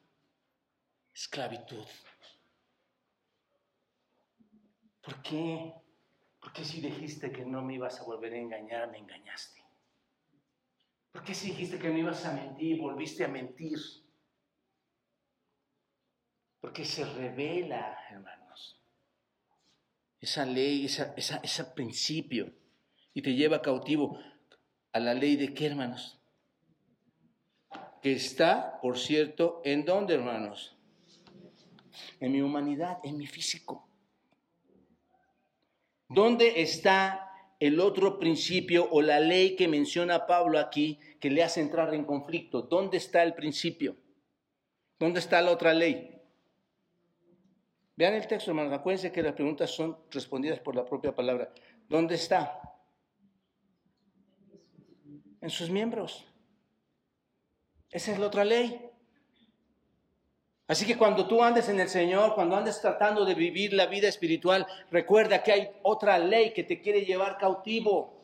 [1.12, 1.88] Esclavitud.
[5.02, 5.85] ¿Por qué?
[6.46, 9.64] ¿Por qué si dijiste que no me ibas a volver a engañar, me engañaste?
[11.12, 13.80] ¿Por qué si dijiste que no ibas a mentir, volviste a mentir?
[16.62, 18.80] Porque se revela, hermanos,
[20.22, 22.54] esa ley, ese principio,
[23.16, 24.20] y te lleva cautivo
[24.92, 26.22] a la ley de qué, hermanos?
[28.04, 30.78] que está, por cierto, ¿en dónde, hermanos?
[32.20, 33.95] En mi humanidad, en mi físico.
[36.16, 41.60] ¿Dónde está el otro principio o la ley que menciona Pablo aquí que le hace
[41.60, 42.62] entrar en conflicto?
[42.62, 43.98] ¿Dónde está el principio?
[44.98, 46.22] ¿Dónde está la otra ley?
[47.98, 48.72] Vean el texto, hermanos.
[48.72, 51.54] Acuérdense que las preguntas son respondidas por la propia palabra.
[51.90, 52.62] ¿Dónde está?
[55.42, 56.26] En sus miembros.
[57.92, 58.90] Esa es la otra ley.
[60.68, 64.08] Así que cuando tú andes en el Señor, cuando andes tratando de vivir la vida
[64.08, 68.16] espiritual, recuerda que hay otra ley que te quiere llevar cautivo.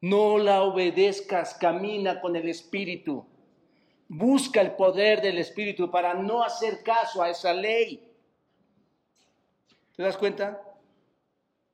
[0.00, 3.24] No la obedezcas, camina con el Espíritu.
[4.08, 8.12] Busca el poder del Espíritu para no hacer caso a esa ley.
[9.94, 10.60] ¿Te das cuenta?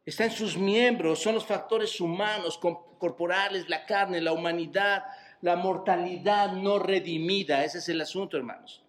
[0.05, 5.05] Está en sus miembros, son los factores humanos, corporales, la carne, la humanidad,
[5.41, 7.64] la mortalidad no redimida.
[7.64, 8.84] Ese es el asunto, hermanos.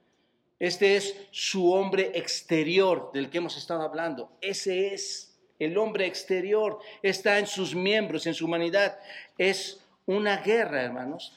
[0.59, 4.37] Este es su hombre exterior del que hemos estado hablando.
[4.41, 6.79] Ese es el hombre exterior.
[7.01, 8.99] Está en sus miembros, en su humanidad.
[9.37, 11.33] Es una guerra, hermanos.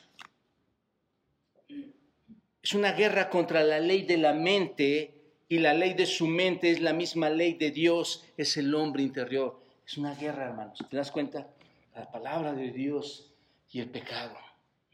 [2.63, 5.15] Es una guerra contra la ley de la mente
[5.49, 9.03] y la ley de su mente es la misma ley de Dios, es el hombre
[9.03, 9.61] interior.
[9.87, 10.79] Es una guerra, hermanos.
[10.89, 11.49] ¿Te das cuenta?
[11.95, 13.33] La palabra de Dios
[13.71, 14.37] y el pecado.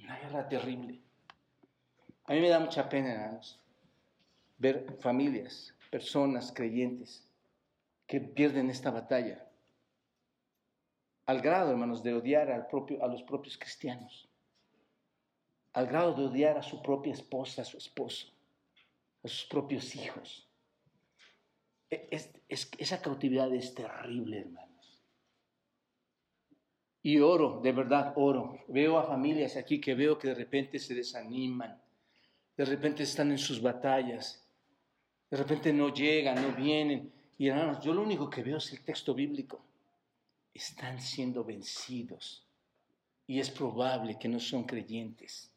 [0.00, 0.98] Una guerra terrible.
[2.24, 3.60] A mí me da mucha pena, hermanos,
[4.58, 7.26] ver familias, personas creyentes
[8.06, 9.46] que pierden esta batalla.
[11.26, 14.28] Al grado, hermanos, de odiar a los propios cristianos.
[15.72, 18.32] Al grado de odiar a su propia esposa, a su esposo,
[19.22, 20.48] a sus propios hijos.
[21.90, 22.08] E,
[22.48, 25.02] esa cautividad es terrible, hermanos.
[27.02, 28.58] Y oro, de verdad oro.
[28.66, 31.80] Veo a familias aquí que veo que de repente se desaniman,
[32.56, 34.47] de repente están en sus batallas,
[35.30, 37.12] de repente no llegan, no vienen.
[37.36, 39.60] Y hermanos, yo lo único que veo es el texto bíblico.
[40.52, 42.44] Están siendo vencidos.
[43.26, 45.50] Y es probable que no son creyentes.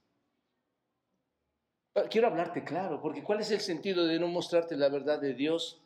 [2.09, 5.81] Quiero hablarte claro, porque ¿cuál es el sentido de no mostrarte la verdad de Dios?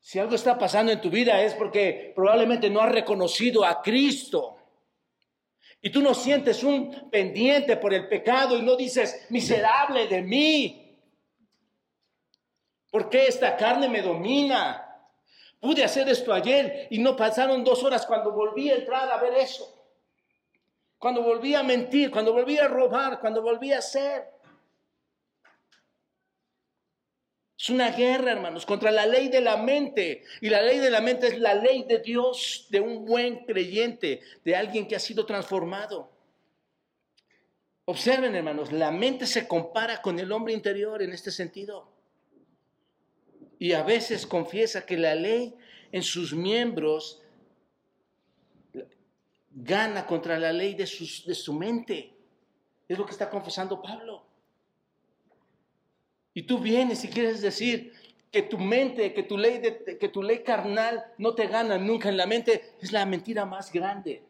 [0.00, 4.56] Si algo está pasando en tu vida es porque probablemente no has reconocido a Cristo.
[5.80, 10.87] Y tú no sientes un pendiente por el pecado y no dices, miserable de mí.
[12.90, 14.84] ¿Por qué esta carne me domina?
[15.60, 19.34] Pude hacer esto ayer y no pasaron dos horas cuando volví a entrar a ver
[19.34, 19.74] eso.
[20.98, 24.38] Cuando volví a mentir, cuando volví a robar, cuando volví a hacer.
[27.58, 30.22] Es una guerra, hermanos, contra la ley de la mente.
[30.40, 34.20] Y la ley de la mente es la ley de Dios, de un buen creyente,
[34.44, 36.08] de alguien que ha sido transformado.
[37.84, 41.97] Observen, hermanos, la mente se compara con el hombre interior en este sentido.
[43.58, 45.54] Y a veces confiesa que la ley
[45.90, 47.22] en sus miembros
[49.50, 52.14] gana contra la ley de, de su mente.
[52.86, 54.24] Es lo que está confesando Pablo.
[56.34, 57.92] Y tú vienes y quieres decir
[58.30, 62.08] que tu mente, que tu ley, de, que tu ley carnal no te gana nunca
[62.08, 64.22] en la mente, es la mentira más grande.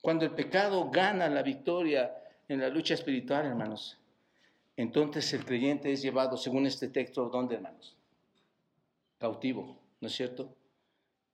[0.00, 2.14] Cuando el pecado gana la victoria
[2.48, 3.99] en la lucha espiritual, hermanos,
[4.80, 7.96] entonces el creyente es llevado, según este texto, ¿dónde, hermanos?
[9.18, 10.56] Cautivo, ¿no es cierto?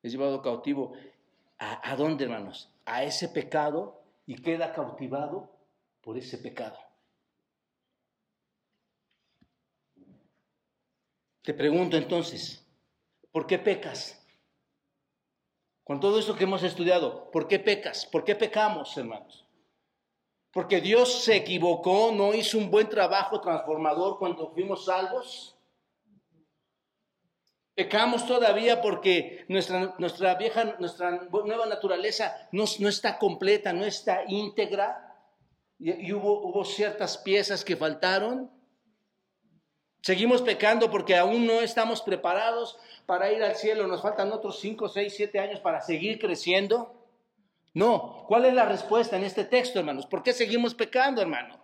[0.03, 0.94] Es llevado cautivo.
[1.59, 2.68] ¿A, a dónde, hermanos?
[2.84, 5.49] A ese pecado y queda cautivado
[6.01, 6.76] por ese pecado.
[11.42, 12.66] Te pregunto entonces,
[13.30, 14.26] ¿por qué pecas?
[15.84, 18.07] Con todo esto que hemos estudiado, ¿por qué pecas?
[18.07, 19.45] ¿Por qué pecamos, hermanos?
[20.57, 25.55] Porque Dios se equivocó, no hizo un buen trabajo transformador cuando fuimos salvos.
[27.75, 34.25] Pecamos todavía porque nuestra, nuestra vieja, nuestra nueva naturaleza no, no está completa, no está
[34.29, 35.15] íntegra.
[35.79, 38.51] Y, hubo, hubo ciertas piezas que faltaron.
[40.01, 43.87] Seguimos pecando porque aún no estamos preparados para ir al cielo.
[43.87, 46.95] Nos faltan otros 5, 6, 7 años para seguir creciendo.
[47.77, 48.24] No.
[48.27, 50.07] ¿Cuál es la respuesta en este texto, hermanos?
[50.07, 51.62] ¿Por qué seguimos pecando, hermano?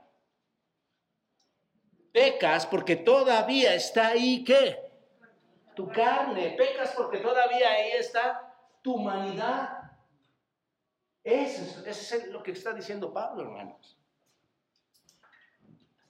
[2.13, 4.77] Pecas porque todavía está ahí, ¿qué?
[5.75, 6.51] Tu carne.
[6.51, 9.91] Pecas porque todavía ahí está tu humanidad.
[11.25, 13.97] Eso, eso es lo que está diciendo Pablo, hermanos.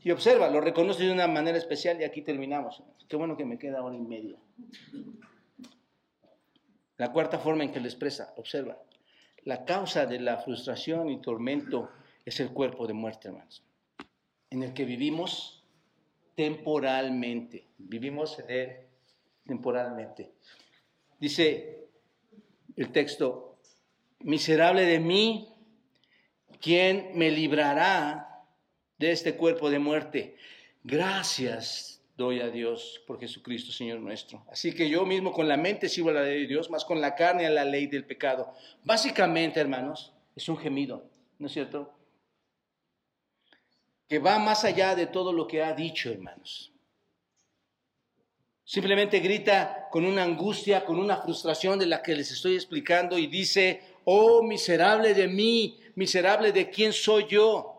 [0.00, 2.82] Y observa, lo reconoce de una manera especial y aquí terminamos.
[3.09, 4.40] Qué bueno que me queda hora y media.
[6.96, 8.76] La cuarta forma en que lo expresa, observa.
[9.45, 11.90] La causa de la frustración y tormento
[12.24, 13.62] es el cuerpo de muerte, hermanos,
[14.51, 15.64] en el que vivimos
[16.34, 17.66] temporalmente.
[17.78, 18.76] Vivimos en él
[19.45, 20.32] temporalmente.
[21.18, 21.88] Dice
[22.76, 23.59] el texto,
[24.20, 25.49] miserable de mí,
[26.61, 28.45] ¿quién me librará
[28.99, 30.36] de este cuerpo de muerte?
[30.84, 34.44] Gracias doy a Dios por Jesucristo, Señor nuestro.
[34.50, 37.00] Así que yo mismo con la mente sigo a la ley de Dios, más con
[37.00, 38.52] la carne a la ley del pecado.
[38.84, 41.04] Básicamente, hermanos, es un gemido,
[41.38, 41.92] ¿no es cierto?
[44.08, 46.72] Que va más allá de todo lo que ha dicho, hermanos.
[48.64, 53.26] Simplemente grita con una angustia, con una frustración de la que les estoy explicando y
[53.26, 57.71] dice, oh miserable de mí, miserable de quién soy yo.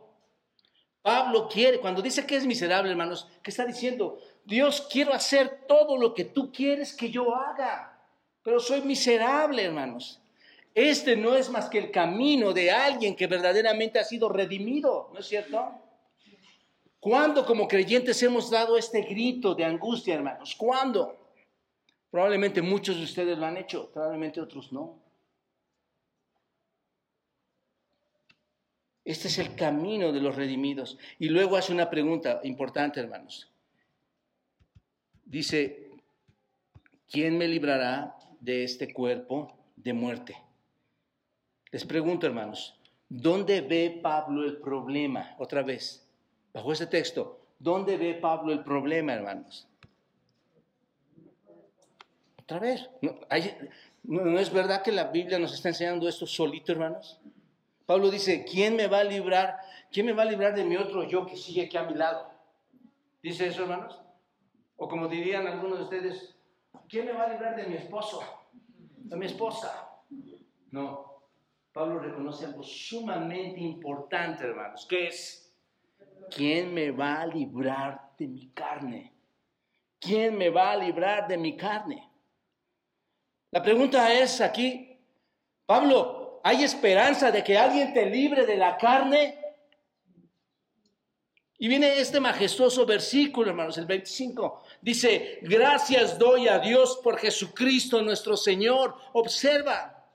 [1.04, 4.20] Pablo quiere, cuando dice que es miserable, hermanos, ¿qué está diciendo?
[4.46, 8.02] Dios, quiero hacer todo lo que tú quieres que yo haga,
[8.42, 10.22] pero soy miserable, hermanos.
[10.74, 15.20] Este no es más que el camino de alguien que verdaderamente ha sido redimido, ¿no
[15.20, 15.74] es cierto?
[17.02, 20.56] ¿Cuándo como creyentes hemos dado este grito de angustia, hermanos?
[20.58, 21.18] ¿Cuándo?
[22.10, 25.03] Probablemente muchos de ustedes lo han hecho, probablemente otros no.
[29.06, 30.98] Este es el camino de los redimidos.
[31.20, 33.52] Y luego hace una pregunta importante, hermanos.
[35.26, 35.90] Dice,
[37.10, 40.38] ¿quién me librará de este cuerpo de muerte?
[41.72, 42.80] Les pregunto, hermanos,
[43.10, 45.36] ¿dónde ve Pablo el problema?
[45.40, 46.08] Otra vez,
[46.54, 49.68] bajo este texto, ¿dónde ve Pablo el problema, hermanos?
[52.42, 53.20] Otra vez, ¿no,
[54.04, 57.20] ¿no es verdad que la Biblia nos está enseñando esto solito, hermanos?
[57.86, 59.60] Pablo dice, ¿quién me va a librar?
[59.92, 62.32] ¿Quién me va a librar de mi otro yo que sigue aquí a mi lado?
[63.22, 64.02] ¿Dice eso, hermanos?
[64.78, 66.36] O como dirían algunos de ustedes,
[66.88, 68.22] ¿quién me va a librar de mi esposo?
[68.52, 70.02] De mi esposa.
[70.72, 71.14] No.
[71.72, 75.56] Pablo reconoce algo sumamente importante, hermanos, que es,
[76.30, 79.12] ¿quién me va a librar de mi carne?
[80.00, 82.10] ¿Quién me va a librar de mi carne?
[83.52, 85.00] La pregunta es aquí,
[85.66, 89.40] Pablo, hay esperanza de que alguien te libre de la carne.
[91.58, 94.62] Y viene este majestuoso versículo, hermanos, el 25.
[94.82, 98.94] Dice, gracias doy a Dios por Jesucristo nuestro Señor.
[99.14, 100.06] Observa.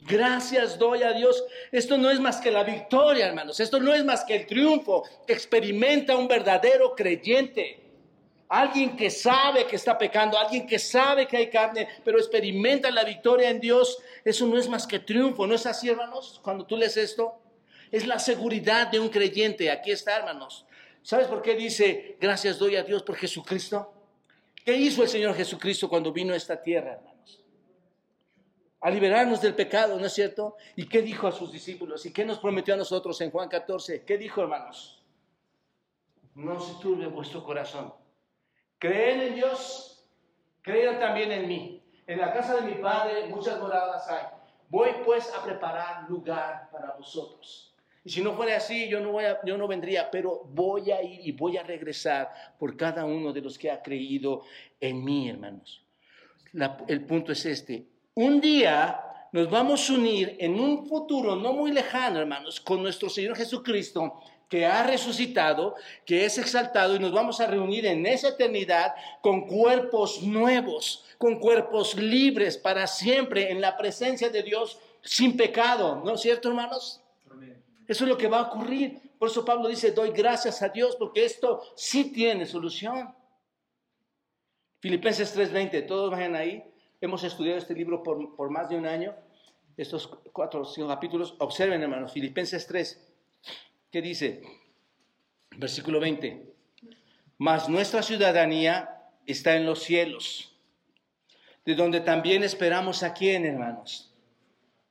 [0.00, 1.42] Gracias doy a Dios.
[1.72, 3.58] Esto no es más que la victoria, hermanos.
[3.58, 7.87] Esto no es más que el triunfo que experimenta un verdadero creyente.
[8.48, 13.04] Alguien que sabe que está pecando, alguien que sabe que hay carne, pero experimenta la
[13.04, 16.40] victoria en Dios, eso no es más que triunfo, ¿no es así, hermanos?
[16.42, 17.38] Cuando tú lees esto,
[17.90, 19.70] es la seguridad de un creyente.
[19.70, 20.64] Aquí está, hermanos.
[21.02, 23.92] ¿Sabes por qué dice, gracias doy a Dios por Jesucristo?
[24.64, 27.44] ¿Qué hizo el Señor Jesucristo cuando vino a esta tierra, hermanos?
[28.80, 30.56] A liberarnos del pecado, ¿no es cierto?
[30.74, 32.06] ¿Y qué dijo a sus discípulos?
[32.06, 34.04] ¿Y qué nos prometió a nosotros en Juan 14?
[34.04, 35.02] ¿Qué dijo, hermanos?
[36.34, 37.92] No se turbe vuestro corazón
[38.78, 40.08] Creen en Dios,
[40.62, 41.82] crean también en mí.
[42.06, 44.26] En la casa de mi Padre muchas moradas hay.
[44.68, 47.74] Voy pues a preparar lugar para vosotros.
[48.04, 51.32] Y si no fuera así, yo no, yo no vendría, pero voy a ir y
[51.32, 54.44] voy a regresar por cada uno de los que ha creído
[54.80, 55.84] en mí, hermanos.
[56.86, 57.86] el punto es este.
[58.14, 59.00] Un día
[59.32, 64.20] nos vamos a unir en un futuro no muy lejano, hermanos, con nuestro Señor Jesucristo
[64.48, 65.74] que ha resucitado,
[66.06, 71.38] que es exaltado y nos vamos a reunir en esa eternidad con cuerpos nuevos, con
[71.38, 76.02] cuerpos libres para siempre en la presencia de Dios sin pecado.
[76.04, 77.02] ¿No es cierto, hermanos?
[77.86, 79.00] Eso es lo que va a ocurrir.
[79.18, 83.14] Por eso Pablo dice, doy gracias a Dios porque esto sí tiene solución.
[84.80, 86.64] Filipenses 3:20, todos vayan ahí.
[87.00, 89.14] Hemos estudiado este libro por, por más de un año,
[89.76, 91.34] estos cuatro o cinco capítulos.
[91.38, 93.07] Observen, hermanos, Filipenses 3.
[93.90, 94.42] ¿Qué dice?
[95.56, 96.44] Versículo 20.
[97.38, 98.90] Mas nuestra ciudadanía
[99.26, 100.52] está en los cielos,
[101.64, 104.12] de donde también esperamos a quién, hermanos?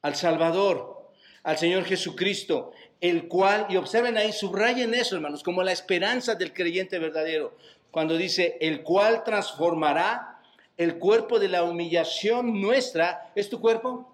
[0.02, 1.12] Al Salvador,
[1.44, 6.52] al Señor Jesucristo, el cual, y observen ahí, subrayen eso, hermanos, como la esperanza del
[6.52, 7.56] creyente verdadero,
[7.92, 10.42] cuando dice, el cual transformará
[10.76, 13.32] el cuerpo de la humillación nuestra.
[13.36, 14.12] ¿Es tu cuerpo?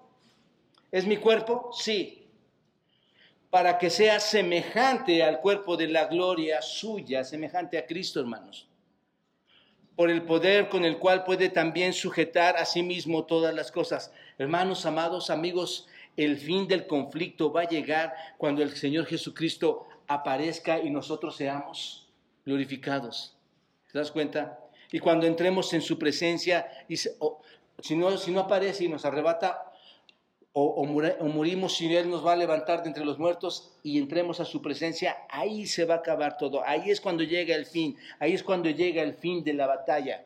[0.92, 1.72] ¿Es mi cuerpo?
[1.74, 2.23] Sí
[3.54, 8.68] para que sea semejante al cuerpo de la gloria suya, semejante a Cristo, hermanos.
[9.96, 14.12] Por el poder con el cual puede también sujetar a sí mismo todas las cosas.
[14.40, 15.88] Hermanos, amados amigos,
[16.18, 22.08] el fin del conflicto va a llegar cuando el Señor Jesucristo aparezca y nosotros seamos
[22.48, 23.38] glorificados.
[23.92, 24.62] ¿Te das cuenta?
[24.92, 29.73] Y cuando entremos en su presencia, si, no, si no aparece y nos arrebata,
[30.56, 34.46] o, morimos si Él nos va a levantar de entre los muertos y entremos a
[34.46, 36.64] su presencia, ahí se va a acabar todo.
[36.64, 37.98] Ahí es cuando llega el fin.
[38.20, 40.26] Ahí es cuando llega el fin de la batalla.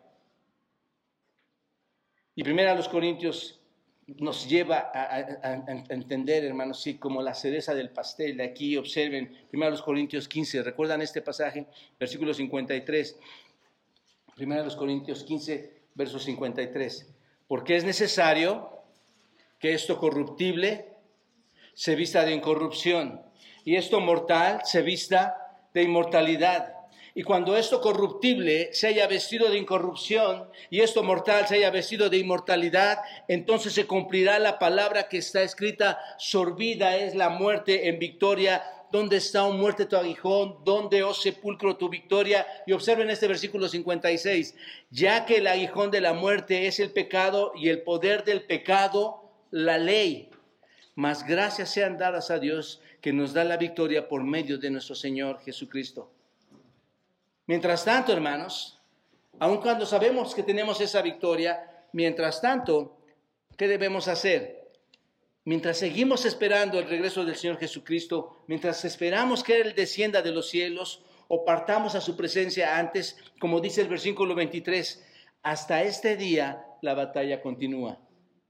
[2.36, 3.62] Y primero a los Corintios
[4.06, 8.42] nos lleva a, entender, hermanos, sí, como la cereza del pastel.
[8.42, 11.68] Aquí observen, primero a los Corintios 15, ¿recuerdan este pasaje?
[11.98, 13.18] Versículo 53.
[14.36, 17.14] Primero a los Corintios 15, verso 53.
[17.48, 18.77] Porque es necesario
[19.60, 20.94] que esto corruptible
[21.74, 23.22] se vista de incorrupción
[23.64, 25.36] y esto mortal se vista
[25.74, 26.74] de inmortalidad.
[27.18, 32.10] Y cuando esto corruptible se haya vestido de incorrupción y esto mortal se haya vestido
[32.10, 37.98] de inmortalidad, entonces se cumplirá la palabra que está escrita, sorbida es la muerte en
[37.98, 38.64] victoria.
[38.92, 40.64] ¿Dónde está, un muerte, tu aguijón?
[40.64, 42.46] ¿Dónde, oh sepulcro, tu victoria?
[42.68, 44.56] Y observen este versículo 56,
[44.92, 49.27] ya que el aguijón de la muerte es el pecado y el poder del pecado
[49.52, 50.30] la ley,
[50.96, 54.96] mas gracias sean dadas a Dios que nos da la victoria por medio de nuestro
[54.96, 56.12] Señor Jesucristo.
[57.46, 58.80] Mientras tanto, hermanos,
[59.40, 62.98] aun cuando sabemos que tenemos esa victoria, mientras tanto,
[63.56, 64.72] ¿qué debemos hacer?
[65.46, 70.50] Mientras seguimos esperando el regreso del Señor Jesucristo, mientras esperamos que Él descienda de los
[70.50, 75.06] cielos o partamos a su presencia antes, como dice el versículo 23,
[75.44, 77.98] hasta este día la batalla continúa.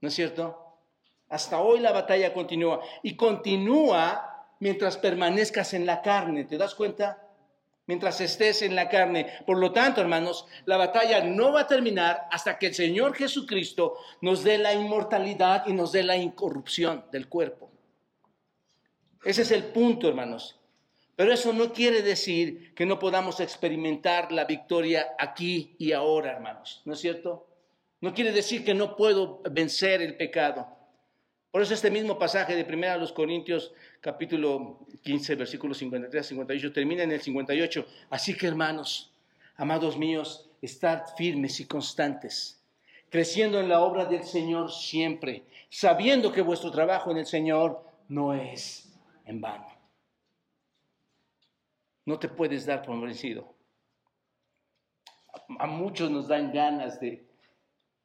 [0.00, 0.67] ¿No es cierto?
[1.28, 6.44] Hasta hoy la batalla continúa y continúa mientras permanezcas en la carne.
[6.44, 7.24] ¿Te das cuenta?
[7.86, 9.26] Mientras estés en la carne.
[9.46, 13.96] Por lo tanto, hermanos, la batalla no va a terminar hasta que el Señor Jesucristo
[14.20, 17.70] nos dé la inmortalidad y nos dé la incorrupción del cuerpo.
[19.24, 20.58] Ese es el punto, hermanos.
[21.16, 26.82] Pero eso no quiere decir que no podamos experimentar la victoria aquí y ahora, hermanos.
[26.84, 27.48] ¿No es cierto?
[28.00, 30.77] No quiere decir que no puedo vencer el pecado.
[31.50, 36.72] Por eso este mismo pasaje de 1 los Corintios capítulo 15 versículos 53 a 58
[36.72, 37.86] termina en el 58.
[38.10, 39.14] Así que hermanos,
[39.56, 42.62] amados míos, estad firmes y constantes,
[43.08, 48.34] creciendo en la obra del Señor siempre, sabiendo que vuestro trabajo en el Señor no
[48.34, 48.92] es
[49.24, 49.68] en vano.
[52.04, 53.54] No te puedes dar por vencido.
[55.58, 57.26] A muchos nos dan ganas de,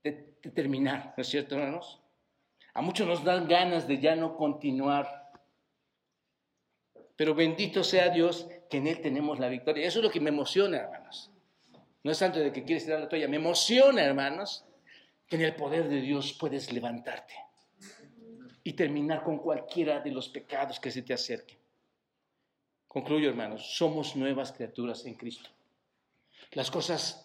[0.01, 0.13] de
[0.53, 2.02] terminar, ¿no es cierto, hermanos?
[2.73, 5.31] A muchos nos dan ganas de ya no continuar.
[7.15, 9.87] Pero bendito sea Dios que en Él tenemos la victoria.
[9.87, 11.29] Eso es lo que me emociona, hermanos.
[12.03, 13.27] No es tanto de que quieres tirar la toalla.
[13.27, 14.65] Me emociona, hermanos,
[15.27, 17.33] que en el poder de Dios puedes levantarte
[18.63, 21.59] y terminar con cualquiera de los pecados que se te acerquen.
[22.87, 23.75] Concluyo, hermanos.
[23.75, 25.49] Somos nuevas criaturas en Cristo.
[26.51, 27.23] Las cosas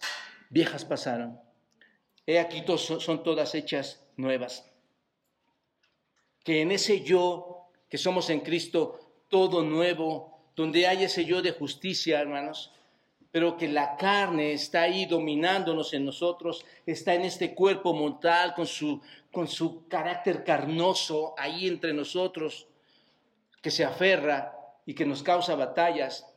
[0.51, 1.41] viejas pasaron.
[2.27, 4.68] He aquí son todas hechas nuevas
[6.49, 11.53] que en ese yo que somos en Cristo, todo nuevo, donde hay ese yo de
[11.53, 12.73] justicia, hermanos,
[13.31, 18.67] pero que la carne está ahí dominándonos en nosotros, está en este cuerpo mortal con
[18.67, 22.67] su, con su carácter carnoso ahí entre nosotros,
[23.61, 26.33] que se aferra y que nos causa batallas,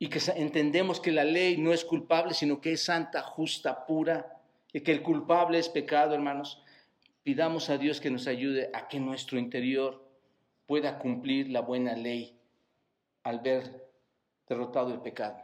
[0.00, 4.36] y que entendemos que la ley no es culpable, sino que es santa, justa, pura,
[4.72, 6.60] y que el culpable es pecado, hermanos.
[7.22, 10.02] Pidamos a Dios que nos ayude a que nuestro interior
[10.66, 12.38] pueda cumplir la buena ley
[13.24, 13.90] al ver
[14.48, 15.38] derrotado el pecado.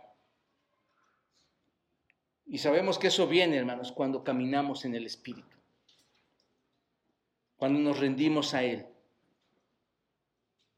[2.47, 5.57] Y sabemos que eso viene, hermanos, cuando caminamos en el Espíritu,
[7.57, 8.87] cuando nos rendimos a Él.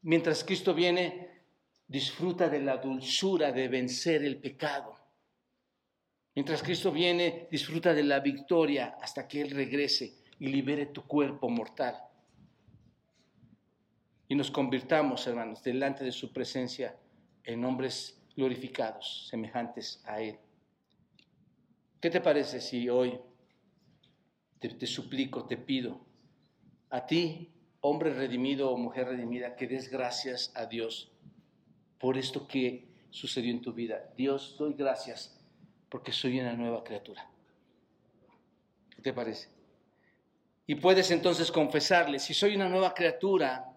[0.01, 1.43] Mientras Cristo viene,
[1.87, 4.97] disfruta de la dulzura de vencer el pecado.
[6.35, 11.49] Mientras Cristo viene, disfruta de la victoria hasta que Él regrese y libere tu cuerpo
[11.49, 11.95] mortal.
[14.27, 16.97] Y nos convirtamos, hermanos, delante de su presencia
[17.43, 20.37] en hombres glorificados, semejantes a Él.
[21.99, 23.19] ¿Qué te parece si hoy
[24.59, 25.99] te, suplico, te pido,
[26.89, 27.51] a ti,
[27.81, 31.11] hombre redimido o mujer redimida, que des gracias a Dios
[31.99, 34.13] por esto que sucedió en tu vida?
[34.15, 35.37] Dios, doy gracias
[35.89, 37.29] porque soy una nueva criatura.
[38.95, 39.58] ¿Qué te parece?
[40.69, 43.73] Y puedes entonces confesarle, si soy una nueva criatura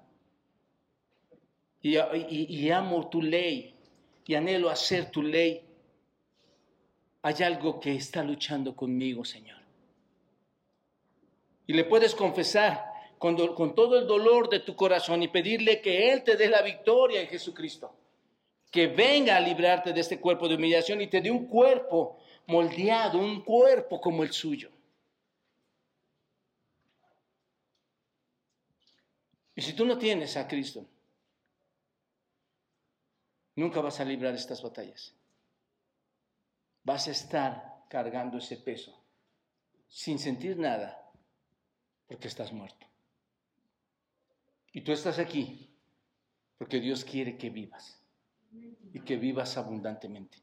[1.81, 3.75] y, amo tu ley
[4.27, 5.65] y anhelo hacer tu ley,
[7.23, 9.57] hay algo que está luchando conmigo, Señor.
[11.67, 12.85] Y le puedes confesar
[13.17, 16.61] con, con, todo el dolor de tu corazón y pedirle que Él te dé la
[16.61, 17.91] victoria en Jesucristo.
[18.71, 23.19] Que venga a librarte de este cuerpo de humillación y te dé un cuerpo moldeado,
[23.19, 24.72] un cuerpo como el suyo.
[29.55, 30.87] Y si tú no tienes a Cristo,
[33.57, 35.15] nunca vas a librar estas batallas.
[36.85, 38.99] Vas a estar cargando ese peso
[39.89, 41.11] sin sentir nada
[42.07, 42.87] porque estás muerto.
[44.73, 45.69] Y tú estás aquí
[46.57, 48.01] porque Dios quiere que vivas
[48.93, 50.39] y que vivas abundantemente.